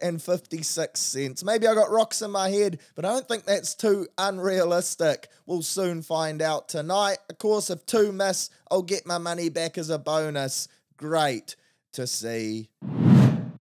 $94.56. 0.00 1.44
Maybe 1.44 1.66
I 1.66 1.74
got 1.74 1.90
rocks 1.90 2.22
in 2.22 2.30
my 2.30 2.50
head, 2.50 2.78
but 2.94 3.04
I 3.04 3.08
don't 3.08 3.28
think 3.28 3.44
that's 3.44 3.74
too 3.74 4.06
unrealistic. 4.18 5.28
We'll 5.46 5.62
soon 5.62 6.02
find 6.02 6.42
out 6.42 6.68
tonight. 6.68 7.18
Of 7.30 7.38
course, 7.38 7.70
if 7.70 7.84
two 7.86 8.12
miss, 8.12 8.50
I'll 8.70 8.82
get 8.82 9.06
my 9.06 9.18
money 9.18 9.48
back 9.48 9.78
as 9.78 9.90
a 9.90 9.98
bonus. 9.98 10.68
Great 10.96 11.56
to 11.92 12.06
see. 12.06 12.70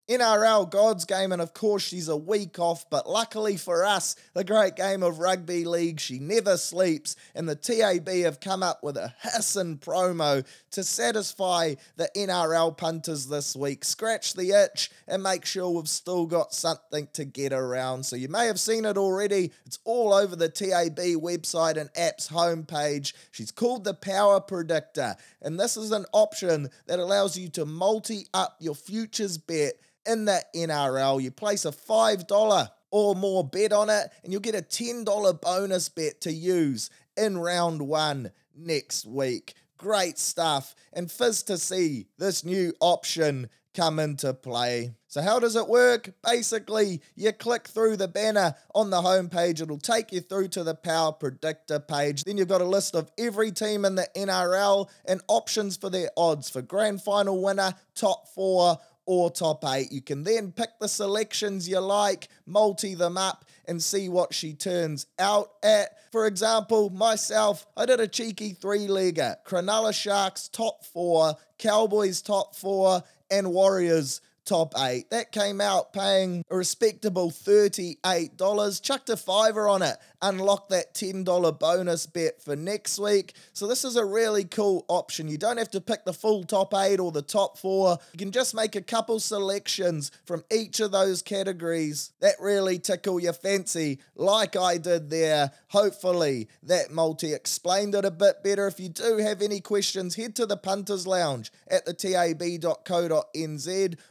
NRL 0.09 0.68
God's 0.68 1.04
game, 1.04 1.30
and 1.30 1.40
of 1.40 1.54
course, 1.54 1.82
she's 1.82 2.09
a 2.09 2.16
week 2.16 2.59
off, 2.59 2.90
but 2.90 3.09
luckily 3.09 3.56
for 3.56 3.85
us, 3.85 4.16
the 4.35 4.42
great 4.42 4.75
game 4.75 5.00
of 5.04 5.21
rugby 5.21 5.64
league, 5.64 6.00
she 6.00 6.18
never 6.18 6.56
sleeps, 6.56 7.14
and 7.37 7.49
the 7.49 7.54
TAB 7.54 8.09
have 8.09 8.40
come 8.40 8.64
up 8.64 8.82
with 8.82 8.97
a 8.97 9.14
Hassan 9.23 9.76
promo 9.76 10.44
to 10.73 10.82
satisfy 10.82 11.75
the 11.97 12.11
NRL 12.16 12.76
punters 12.76 13.28
this 13.28 13.54
week. 13.54 13.85
Scratch 13.85 14.35
the 14.35 14.50
itch 14.50 14.90
and 15.06 15.23
make 15.23 15.44
sure 15.44 15.71
we've 15.71 15.88
still 15.88 16.26
got 16.26 16.52
something 16.52 17.06
to 17.12 17.25
get 17.25 17.52
around. 17.52 18.04
So, 18.04 18.16
you 18.16 18.28
may 18.28 18.47
have 18.47 18.59
seen 18.59 18.85
it 18.85 18.99
already, 18.99 19.52
it's 19.64 19.78
all 19.85 20.12
over 20.12 20.35
the 20.35 20.49
TAB 20.49 20.99
website 20.99 21.76
and 21.76 21.90
app's 21.94 22.28
homepage. 22.28 23.12
She's 23.30 23.52
called 23.52 23.85
the 23.85 23.94
Power 23.94 24.40
Predictor, 24.40 25.14
and 25.40 25.61
this 25.61 25.76
is 25.76 25.92
an 25.92 26.06
option 26.12 26.71
that 26.87 26.99
allows 26.99 27.38
you 27.38 27.49
to 27.50 27.64
multi 27.64 28.26
up 28.35 28.56
your 28.59 28.75
futures 28.75 29.38
bet 29.38 29.75
in 30.06 30.25
the 30.25 30.42
NRL. 30.54 31.23
You 31.23 31.30
place 31.30 31.64
a 31.64 31.73
$5 31.73 32.68
or 32.90 33.14
more 33.14 33.42
bet 33.42 33.73
on 33.73 33.90
it, 33.90 34.11
and 34.23 34.32
you'll 34.32 34.40
get 34.40 34.54
a 34.54 34.62
$10 34.62 35.40
bonus 35.40 35.88
bet 35.88 36.21
to 36.23 36.32
use 36.32 36.90
in 37.16 37.38
round 37.38 37.82
one 37.82 38.30
next 38.54 39.06
week. 39.06 39.54
Great 39.78 40.18
stuff. 40.18 40.75
And 40.92 41.11
fizz 41.11 41.44
to 41.44 41.59
see 41.59 42.06
this 42.18 42.44
new 42.44 42.73
option 42.80 43.49
come 43.75 43.99
into 43.99 44.35
play. 44.35 44.94
So, 45.09 45.23
how 45.23 45.38
does 45.38 45.56
it 45.56 45.68
work? 45.68 46.11
Basically, 46.23 47.00
you 47.16 47.32
click 47.32 47.68
through 47.68 47.97
the 47.97 48.09
banner 48.09 48.54
on 48.75 48.90
the 48.90 49.00
homepage, 49.02 49.61
it'll 49.61 49.78
take 49.78 50.12
you 50.12 50.21
through 50.21 50.49
to 50.49 50.64
the 50.64 50.75
Power 50.75 51.12
Predictor 51.12 51.80
page. 51.80 52.25
Then 52.25 52.38
you've 52.38 52.49
got 52.49 52.61
a 52.61 52.66
list 52.66 52.94
of 52.94 53.11
every 53.18 53.50
team 53.50 53.85
in 53.85 53.94
the 53.94 54.09
NRL 54.16 54.88
and 55.04 55.21
options 55.28 55.76
for 55.76 55.90
their 55.90 56.11
odds 56.16 56.49
for 56.49 56.62
grand 56.62 57.02
final 57.02 57.42
winner, 57.42 57.75
top 57.94 58.28
four, 58.28 58.78
or 59.06 59.30
top 59.30 59.64
eight. 59.66 59.92
You 59.92 60.00
can 60.00 60.25
then 60.25 60.52
pick 60.52 60.78
the 60.80 60.88
selections 60.88 61.68
you 61.68 61.80
like, 61.80 62.28
multi 62.47 62.94
them 62.94 63.16
up, 63.16 63.44
and 63.66 63.82
see 63.82 64.09
what 64.09 64.35
she 64.35 64.52
turns 64.52 65.06
out 65.18 65.52
at. 65.62 65.90
For 66.11 66.26
example, 66.26 66.90
myself, 66.90 67.66
I 67.76 67.87
did 67.87 68.00
a 68.00 68.09
cheeky 68.09 68.52
three 68.52 68.87
legger 68.87 69.37
Cronulla 69.47 69.94
Sharks 69.94 70.49
top 70.49 70.85
four, 70.85 71.35
Cowboys 71.59 72.23
top 72.23 72.54
four, 72.54 73.02
and 73.30 73.52
Warriors 73.52 74.21
top 74.44 74.75
eight. 74.78 75.11
That 75.11 75.32
came 75.32 75.61
out 75.61 75.92
paying 75.92 76.44
a 76.50 76.56
respectable 76.56 77.30
$38. 77.30 78.82
Chucked 78.82 79.11
a 79.11 79.16
fiver 79.16 79.68
on 79.68 79.82
it. 79.82 79.97
Unlock 80.23 80.69
that 80.69 80.95
$10 80.95 81.59
bonus 81.59 82.07
bet 82.07 82.41
for 82.41 82.55
next 82.55 82.99
week. 82.99 83.35
So 83.52 83.67
this 83.67 83.85
is 83.85 83.97
a 83.97 84.05
really 84.05 84.45
cool 84.45 84.85
option. 84.87 85.26
You 85.26 85.37
don't 85.37 85.57
have 85.57 85.71
to 85.73 85.81
pick 85.81 86.05
the 86.05 86.12
full 86.12 86.45
top 86.45 86.73
eight 86.75 87.00
or 87.00 87.11
the 87.11 87.23
top 87.23 87.59
four. 87.59 87.99
You 88.12 88.19
can 88.19 88.31
just 88.31 88.55
make 88.55 88.76
a 88.76 88.81
couple 88.81 89.19
selections 89.19 90.12
from 90.25 90.45
each 90.50 90.79
of 90.79 90.93
those 90.93 91.23
categories 91.23 92.12
that 92.21 92.37
really 92.41 92.79
tickle 92.79 93.19
your 93.19 93.33
fancy, 93.33 93.99
like 94.14 94.55
I 94.57 94.79
did 94.79 95.11
there. 95.11 95.50
Hopefully 95.69 96.49
that 96.62 96.93
multi 96.93 97.35
explained 97.35 97.97
it 97.97 98.05
a 98.05 98.11
bit 98.11 98.45
better. 98.45 98.69
If 98.69 98.79
you 98.79 98.88
do 98.88 99.17
have 99.19 99.43
any 99.43 99.61
questions, 99.61 100.14
head 100.14 100.37
to 100.37 100.47
the 100.47 100.57
Punters 100.57 101.07
Lounge 101.07 101.50
at 101.69 101.85
the 101.85 101.95
tab.co.nz 101.95 102.79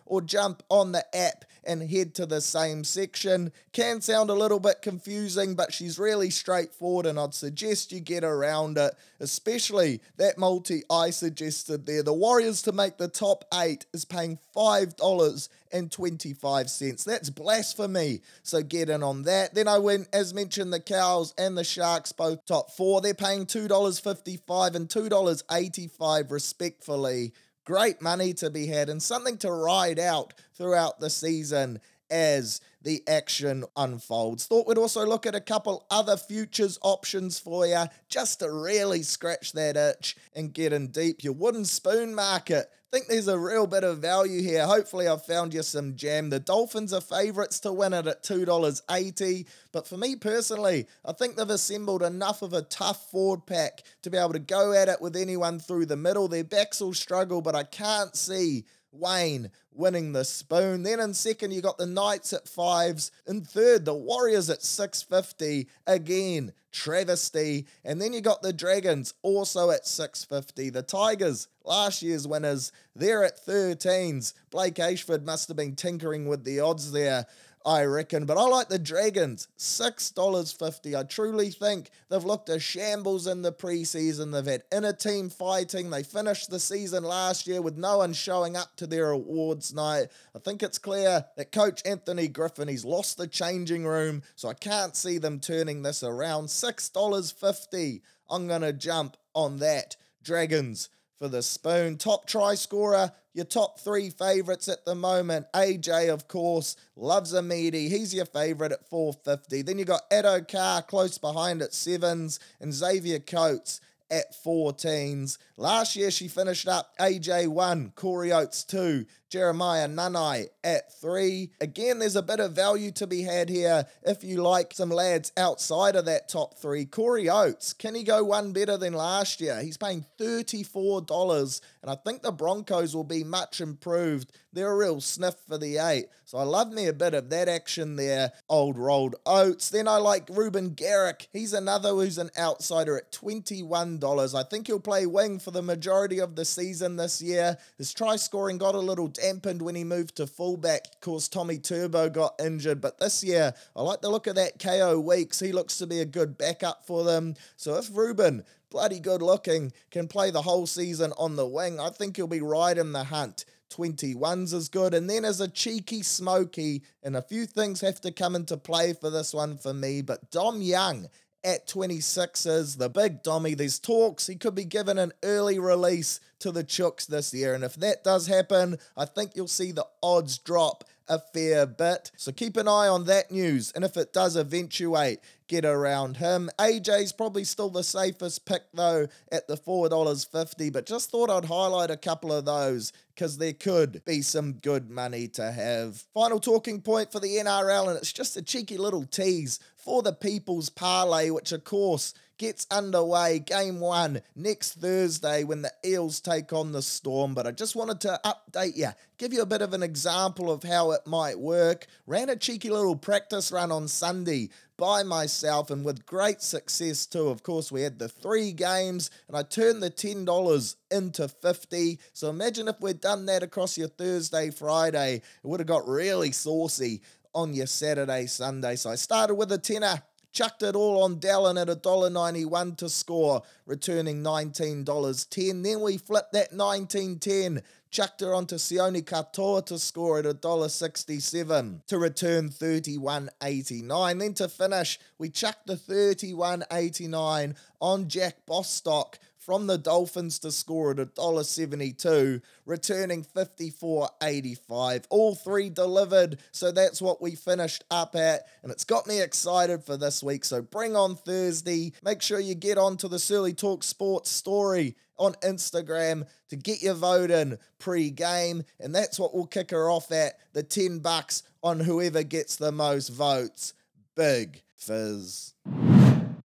or 0.05 0.21
jump 0.21 0.63
on 0.69 0.91
the 0.91 1.15
app 1.15 1.45
and 1.63 1.89
head 1.89 2.13
to 2.15 2.25
the 2.25 2.41
same 2.41 2.83
section. 2.83 3.53
Can 3.73 4.01
sound 4.01 4.29
a 4.29 4.33
little 4.33 4.59
bit 4.59 4.81
confusing, 4.81 5.55
but 5.55 5.73
she's 5.73 5.97
really 5.99 6.29
straightforward, 6.29 7.05
and 7.05 7.19
I'd 7.19 7.33
suggest 7.33 7.91
you 7.91 7.99
get 7.99 8.23
around 8.23 8.77
it, 8.77 8.93
especially 9.19 9.99
that 10.17 10.37
multi 10.37 10.83
I 10.89 11.09
suggested 11.11 11.85
there. 11.85 12.03
The 12.03 12.13
Warriors 12.13 12.61
to 12.63 12.71
make 12.71 12.97
the 12.97 13.07
top 13.07 13.45
eight 13.53 13.85
is 13.93 14.05
paying 14.05 14.39
$5.25. 14.55 17.03
That's 17.03 17.29
blasphemy, 17.29 18.21
so 18.43 18.63
get 18.63 18.89
in 18.89 19.03
on 19.03 19.23
that. 19.23 19.53
Then 19.53 19.67
I 19.67 19.77
went, 19.77 20.07
as 20.13 20.33
mentioned, 20.33 20.71
the 20.73 20.79
Cows 20.79 21.33
and 21.37 21.57
the 21.57 21.63
Sharks 21.63 22.11
both 22.11 22.45
top 22.45 22.71
four. 22.71 23.01
They're 23.01 23.13
paying 23.13 23.45
$2.55 23.45 24.75
and 24.75 24.89
$2.85 24.89 26.31
respectfully 26.31 27.33
great 27.65 28.01
money 28.01 28.33
to 28.33 28.49
be 28.49 28.67
had 28.67 28.89
and 28.89 29.01
something 29.01 29.37
to 29.37 29.51
ride 29.51 29.99
out 29.99 30.33
throughout 30.55 30.99
the 30.99 31.09
season 31.09 31.79
as 32.09 32.59
the 32.81 33.03
action 33.07 33.63
unfolds. 33.77 34.45
Thought 34.45 34.67
we'd 34.67 34.77
also 34.77 35.05
look 35.05 35.25
at 35.25 35.35
a 35.35 35.41
couple 35.41 35.85
other 35.89 36.17
futures 36.17 36.77
options 36.81 37.39
for 37.39 37.65
you 37.65 37.85
just 38.09 38.39
to 38.39 38.51
really 38.51 39.03
scratch 39.03 39.53
that 39.53 39.77
itch 39.77 40.17
and 40.35 40.53
get 40.53 40.73
in 40.73 40.87
deep. 40.87 41.23
Your 41.23 41.33
wooden 41.33 41.65
spoon 41.65 42.13
market 42.13 42.69
think 42.91 43.07
there's 43.07 43.29
a 43.29 43.39
real 43.39 43.67
bit 43.67 43.85
of 43.85 43.99
value 43.99 44.41
here. 44.41 44.65
Hopefully, 44.65 45.07
I've 45.07 45.25
found 45.25 45.53
you 45.53 45.63
some 45.63 45.95
jam. 45.95 46.29
The 46.29 46.41
Dolphins 46.41 46.91
are 46.91 46.99
favourites 46.99 47.61
to 47.61 47.71
win 47.71 47.93
it 47.93 48.05
at 48.05 48.21
$2.80. 48.21 49.45
But 49.71 49.87
for 49.87 49.95
me 49.95 50.17
personally, 50.17 50.87
I 51.05 51.13
think 51.13 51.37
they've 51.37 51.49
assembled 51.49 52.03
enough 52.03 52.41
of 52.41 52.51
a 52.51 52.63
tough 52.63 53.09
forward 53.09 53.45
pack 53.45 53.83
to 54.01 54.09
be 54.09 54.17
able 54.17 54.33
to 54.33 54.39
go 54.39 54.73
at 54.73 54.89
it 54.89 54.99
with 54.99 55.15
anyone 55.15 55.57
through 55.57 55.85
the 55.85 55.95
middle. 55.95 56.27
Their 56.27 56.43
backs 56.43 56.81
will 56.81 56.93
struggle, 56.93 57.41
but 57.41 57.55
I 57.55 57.63
can't 57.63 58.13
see 58.13 58.65
Wayne 58.91 59.51
winning 59.73 60.13
the 60.13 60.25
spoon. 60.25 60.83
Then 60.83 60.99
in 60.99 61.13
second, 61.13 61.51
you 61.51 61.61
got 61.61 61.77
the 61.77 61.85
Knights 61.85 62.33
at 62.33 62.47
fives. 62.47 63.11
In 63.27 63.41
third, 63.41 63.85
the 63.85 63.93
Warriors 63.93 64.49
at 64.49 64.63
650. 64.63 65.67
Again, 65.87 66.53
travesty. 66.71 67.67
And 67.83 68.01
then 68.01 68.13
you 68.13 68.21
got 68.21 68.41
the 68.41 68.53
Dragons 68.53 69.13
also 69.21 69.71
at 69.71 69.87
650. 69.87 70.69
The 70.69 70.83
Tigers, 70.83 71.47
last 71.63 72.01
year's 72.01 72.27
winners, 72.27 72.71
they're 72.95 73.23
at 73.23 73.45
13s. 73.45 74.33
Blake 74.49 74.75
Ayshford 74.75 75.23
must 75.23 75.47
have 75.47 75.57
been 75.57 75.75
tinkering 75.75 76.27
with 76.27 76.43
the 76.43 76.59
odds 76.59 76.91
there. 76.91 77.25
I 77.65 77.83
reckon. 77.83 78.25
But 78.25 78.37
I 78.37 78.43
like 78.47 78.69
the 78.69 78.79
Dragons, 78.79 79.47
$6.50. 79.57 80.97
I 80.97 81.03
truly 81.03 81.49
think 81.49 81.89
they've 82.09 82.23
looked 82.23 82.49
a 82.49 82.59
shambles 82.59 83.27
in 83.27 83.41
the 83.41 83.51
preseason. 83.51 84.31
They've 84.31 84.45
had 84.45 84.63
inner 84.71 84.93
team 84.93 85.29
fighting. 85.29 85.89
They 85.89 86.03
finished 86.03 86.49
the 86.49 86.59
season 86.59 87.03
last 87.03 87.47
year 87.47 87.61
with 87.61 87.77
no 87.77 87.99
one 87.99 88.13
showing 88.13 88.55
up 88.55 88.75
to 88.77 88.87
their 88.87 89.11
awards 89.11 89.73
night. 89.73 90.07
I 90.35 90.39
think 90.39 90.63
it's 90.63 90.77
clear 90.77 91.25
that 91.37 91.51
Coach 91.51 91.81
Anthony 91.85 92.27
Griffin, 92.27 92.67
he's 92.67 92.85
lost 92.85 93.17
the 93.17 93.27
changing 93.27 93.85
room, 93.85 94.23
so 94.35 94.49
I 94.49 94.53
can't 94.53 94.95
see 94.95 95.17
them 95.17 95.39
turning 95.39 95.81
this 95.83 96.03
around. 96.03 96.45
$6.50. 96.45 98.01
I'm 98.29 98.47
going 98.47 98.61
to 98.61 98.73
jump 98.73 99.17
on 99.33 99.57
that. 99.57 99.95
Dragons 100.23 100.89
for 101.21 101.27
the 101.27 101.43
spoon. 101.43 101.97
Top 101.97 102.25
try 102.25 102.55
scorer, 102.55 103.11
your 103.35 103.45
top 103.45 103.79
three 103.79 104.09
favourites 104.09 104.67
at 104.67 104.85
the 104.85 104.95
moment. 104.95 105.45
AJ, 105.53 106.11
of 106.11 106.27
course, 106.27 106.75
loves 106.95 107.31
a 107.33 107.43
meaty. 107.43 107.89
He's 107.89 108.11
your 108.11 108.25
favourite 108.25 108.71
at 108.71 108.89
450. 108.89 109.61
Then 109.61 109.77
you 109.77 109.85
got 109.85 110.09
Addo-Carr 110.09 110.81
close 110.81 111.19
behind 111.19 111.61
at 111.61 111.75
sevens, 111.75 112.39
and 112.59 112.73
Xavier 112.73 113.19
Coates 113.19 113.81
at 114.11 114.35
14s. 114.43 115.37
Last 115.57 115.95
year 115.95 116.11
she 116.11 116.27
finished 116.27 116.67
up 116.67 116.91
AJ 116.99 117.47
1, 117.47 117.93
Corey 117.95 118.33
Oates 118.33 118.63
2, 118.65 119.05
Jeremiah 119.29 119.87
Nanai 119.87 120.47
at 120.63 120.93
3. 120.99 121.51
Again, 121.61 121.99
there's 121.99 122.17
a 122.17 122.21
bit 122.21 122.41
of 122.41 122.51
value 122.51 122.91
to 122.91 123.07
be 123.07 123.21
had 123.21 123.47
here 123.47 123.85
if 124.03 124.23
you 124.23 124.43
like 124.43 124.73
some 124.73 124.89
lads 124.89 125.31
outside 125.37 125.95
of 125.95 126.05
that 126.05 126.27
top 126.27 126.57
3. 126.57 126.85
Corey 126.85 127.29
Oates, 127.29 127.71
can 127.71 127.95
he 127.95 128.03
go 128.03 128.23
one 128.25 128.51
better 128.51 128.75
than 128.75 128.93
last 128.93 129.39
year? 129.39 129.61
He's 129.61 129.77
paying 129.77 130.05
$34, 130.19 131.61
and 131.81 131.89
I 131.89 131.95
think 131.95 132.21
the 132.21 132.31
Broncos 132.31 132.95
will 132.95 133.03
be 133.03 133.23
much 133.23 133.59
improved. 133.59 134.31
They're 134.53 134.71
a 134.71 134.77
real 134.77 135.01
sniff 135.01 135.35
for 135.47 135.57
the 135.57 135.77
8. 135.77 136.05
So 136.25 136.37
I 136.37 136.43
love 136.43 136.71
me 136.71 136.87
a 136.87 136.93
bit 136.93 137.13
of 137.13 137.29
that 137.29 137.47
action 137.47 137.95
there, 137.95 138.33
old 138.49 138.77
rolled 138.77 139.15
oats. 139.25 139.69
Then 139.69 139.87
I 139.87 139.97
like 139.97 140.29
Reuben 140.29 140.73
Garrick. 140.73 141.27
He's 141.33 141.53
another 141.53 141.89
who's 141.89 142.17
an 142.17 142.29
outsider 142.37 142.97
at 142.97 143.11
$21. 143.11 144.35
I 144.35 144.43
think 144.43 144.67
he'll 144.67 144.79
play 144.79 145.05
wing 145.05 145.39
for 145.39 145.51
the 145.51 145.61
majority 145.61 146.19
of 146.19 146.35
the 146.35 146.45
season 146.45 146.97
this 146.97 147.21
year. 147.21 147.57
His 147.77 147.93
try 147.93 148.15
scoring 148.15 148.57
got 148.57 148.75
a 148.75 148.79
little 148.79 149.07
dampened 149.07 149.61
when 149.61 149.75
he 149.75 149.83
moved 149.83 150.17
to 150.17 150.27
fullback. 150.27 150.87
Of 150.93 151.01
course, 151.01 151.27
Tommy 151.27 151.57
Turbo 151.57 152.09
got 152.09 152.39
injured, 152.39 152.81
but 152.81 152.99
this 152.99 153.23
year, 153.23 153.53
I 153.75 153.81
like 153.81 154.01
the 154.01 154.09
look 154.09 154.27
of 154.27 154.35
that 154.35 154.59
KO 154.59 154.99
Weeks. 154.99 155.39
He 155.39 155.51
looks 155.51 155.77
to 155.79 155.87
be 155.87 155.99
a 155.99 156.05
good 156.05 156.37
backup 156.37 156.85
for 156.85 157.03
them. 157.03 157.35
So 157.55 157.75
if 157.77 157.89
Reuben, 157.91 158.43
bloody 158.71 158.99
good 158.99 159.21
looking, 159.21 159.71
can 159.91 160.07
play 160.07 160.31
the 160.31 160.41
whole 160.41 160.65
season 160.65 161.13
on 161.17 161.35
the 161.35 161.45
wing, 161.45 161.79
I 161.79 161.89
think 161.89 162.15
he'll 162.15 162.27
be 162.27 162.41
right 162.41 162.77
in 162.77 162.93
the 162.93 163.03
hunt. 163.03 163.45
21s 163.69 164.53
is 164.53 164.67
good. 164.67 164.93
And 164.93 165.09
then 165.09 165.23
as 165.23 165.39
a 165.39 165.47
cheeky 165.47 166.01
smoky, 166.01 166.83
and 167.03 167.15
a 167.15 167.21
few 167.21 167.45
things 167.45 167.81
have 167.81 168.01
to 168.01 168.11
come 168.11 168.35
into 168.35 168.57
play 168.57 168.93
for 168.93 169.09
this 169.09 169.33
one 169.33 169.57
for 169.57 169.73
me, 169.73 170.01
but 170.01 170.31
Dom 170.31 170.61
Young 170.61 171.07
at 171.43 171.67
26s, 171.67 172.77
the 172.77 172.89
big 172.89 173.23
Dommy. 173.23 173.57
There's 173.57 173.79
talks 173.79 174.27
he 174.27 174.35
could 174.35 174.55
be 174.55 174.65
given 174.65 174.97
an 174.97 175.11
early 175.23 175.59
release 175.59 176.19
to 176.41 176.51
the 176.51 176.63
Chooks 176.63 177.07
this 177.07 177.33
year. 177.33 177.53
And 177.53 177.63
if 177.63 177.75
that 177.75 178.03
does 178.03 178.27
happen, 178.27 178.77
I 178.95 179.05
think 179.05 179.31
you'll 179.35 179.47
see 179.47 179.71
the 179.71 179.87
odds 180.03 180.37
drop 180.37 180.83
a 181.07 181.19
fair 181.19 181.65
bit. 181.65 182.11
So 182.15 182.31
keep 182.31 182.55
an 182.55 182.67
eye 182.67 182.87
on 182.87 183.05
that 183.05 183.31
news. 183.31 183.71
And 183.75 183.83
if 183.83 183.97
it 183.97 184.13
does 184.13 184.37
eventuate, 184.37 185.19
get 185.47 185.65
around 185.65 186.17
him. 186.17 186.49
AJ's 186.57 187.11
probably 187.11 187.43
still 187.43 187.69
the 187.69 187.83
safest 187.83 188.45
pick 188.45 188.63
though 188.73 189.07
at 189.29 189.47
the 189.47 189.57
$4.50, 189.57 190.71
but 190.71 190.85
just 190.85 191.11
thought 191.11 191.29
I'd 191.29 191.45
highlight 191.45 191.91
a 191.91 191.97
couple 191.97 192.31
of 192.31 192.45
those 192.45 192.93
because 193.13 193.37
there 193.37 193.51
could 193.51 194.03
be 194.05 194.21
some 194.21 194.53
good 194.53 194.89
money 194.89 195.27
to 195.27 195.51
have. 195.51 195.97
Final 196.13 196.39
talking 196.39 196.81
point 196.81 197.11
for 197.11 197.19
the 197.19 197.35
NRL, 197.35 197.89
and 197.89 197.97
it's 197.97 198.13
just 198.13 198.37
a 198.37 198.41
cheeky 198.41 198.77
little 198.77 199.03
tease 199.03 199.59
for 199.75 200.01
the 200.01 200.13
People's 200.13 200.69
Parlay, 200.69 201.29
which 201.29 201.51
of 201.51 201.65
course 201.65 202.13
gets 202.41 202.65
underway 202.71 203.37
game 203.37 203.79
one 203.79 204.19
next 204.35 204.73
Thursday 204.73 205.43
when 205.43 205.61
the 205.61 205.71
Eels 205.85 206.19
take 206.19 206.51
on 206.51 206.71
the 206.71 206.81
Storm. 206.81 207.35
But 207.35 207.45
I 207.45 207.51
just 207.51 207.75
wanted 207.75 208.01
to 208.01 208.19
update 208.25 208.75
you, 208.75 208.87
give 209.19 209.31
you 209.31 209.43
a 209.43 209.45
bit 209.45 209.61
of 209.61 209.75
an 209.75 209.83
example 209.83 210.51
of 210.51 210.63
how 210.63 210.89
it 210.89 211.05
might 211.05 211.39
work. 211.39 211.85
Ran 212.07 212.29
a 212.29 212.35
cheeky 212.35 212.71
little 212.71 212.95
practice 212.95 213.51
run 213.51 213.71
on 213.71 213.87
Sunday 213.87 214.49
by 214.75 215.03
myself 215.03 215.69
and 215.69 215.85
with 215.85 216.03
great 216.07 216.41
success 216.41 217.05
too. 217.05 217.29
Of 217.29 217.43
course, 217.43 217.71
we 217.71 217.83
had 217.83 217.99
the 217.99 218.09
three 218.09 218.53
games 218.53 219.11
and 219.27 219.37
I 219.37 219.43
turned 219.43 219.83
the 219.83 219.91
$10 219.91 220.75
into 220.89 221.27
50. 221.27 221.99
So 222.11 222.31
imagine 222.31 222.67
if 222.67 222.81
we'd 222.81 223.01
done 223.01 223.27
that 223.27 223.43
across 223.43 223.77
your 223.77 223.89
Thursday, 223.89 224.49
Friday, 224.49 225.17
it 225.17 225.47
would 225.47 225.59
have 225.59 225.67
got 225.67 225.87
really 225.87 226.31
saucy 226.31 227.03
on 227.35 227.53
your 227.53 227.67
Saturday, 227.67 228.25
Sunday. 228.25 228.77
So 228.77 228.89
I 228.89 228.95
started 228.95 229.35
with 229.35 229.51
a 229.51 229.59
tenner 229.59 230.01
chucked 230.31 230.63
it 230.63 230.75
all 230.75 231.03
on 231.03 231.19
Dallin 231.19 231.61
at 231.61 231.67
$1.91 231.67 232.77
to 232.77 232.89
score, 232.89 233.43
returning 233.65 234.23
$19.10. 234.23 235.63
Then 235.63 235.81
we 235.81 235.97
flipped 235.97 236.33
that 236.33 236.51
19.10, 236.51 237.61
chucked 237.89 238.21
her 238.21 238.33
onto 238.33 238.55
Sione 238.55 239.03
Katoa 239.03 239.65
to 239.65 239.77
score 239.77 240.19
at 240.19 240.25
$1.67 240.25 241.85
to 241.85 241.97
return 241.97 242.49
31.89. 242.49 244.19
Then 244.19 244.33
to 244.35 244.47
finish, 244.47 244.99
we 245.17 245.29
chucked 245.29 245.67
the 245.67 245.75
31.89 245.75 247.55
on 247.81 248.07
Jack 248.07 248.45
Bostock 248.45 249.19
from 249.51 249.67
the 249.67 249.77
Dolphins 249.77 250.39
to 250.39 250.49
score 250.49 250.91
at 250.91 250.95
$1.72, 250.95 252.41
returning 252.65 253.21
54.85. 253.21 255.03
All 255.09 255.35
three 255.35 255.69
delivered, 255.69 256.37
so 256.53 256.71
that's 256.71 257.01
what 257.01 257.21
we 257.21 257.35
finished 257.35 257.83
up 257.91 258.15
at, 258.15 258.43
and 258.63 258.71
it's 258.71 258.85
got 258.85 259.07
me 259.07 259.21
excited 259.21 259.83
for 259.83 259.97
this 259.97 260.23
week. 260.23 260.45
So 260.45 260.61
bring 260.61 260.95
on 260.95 261.17
Thursday. 261.17 261.91
Make 262.01 262.21
sure 262.21 262.39
you 262.39 262.55
get 262.55 262.77
onto 262.77 263.09
the 263.09 263.19
Surly 263.19 263.51
Talk 263.51 263.83
Sports 263.83 264.29
story 264.29 264.95
on 265.17 265.33
Instagram 265.43 266.25
to 266.47 266.55
get 266.55 266.81
your 266.81 266.93
vote 266.93 267.29
in 267.29 267.57
pre-game, 267.77 268.63
and 268.79 268.95
that's 268.95 269.19
what 269.19 269.35
we'll 269.35 269.47
kick 269.47 269.71
her 269.71 269.91
off 269.91 270.13
at 270.13 270.35
the 270.53 270.63
10 270.63 270.99
bucks 270.99 271.43
on 271.61 271.81
whoever 271.81 272.23
gets 272.23 272.55
the 272.55 272.71
most 272.71 273.09
votes. 273.09 273.73
Big 274.15 274.61
fizz. 274.77 275.55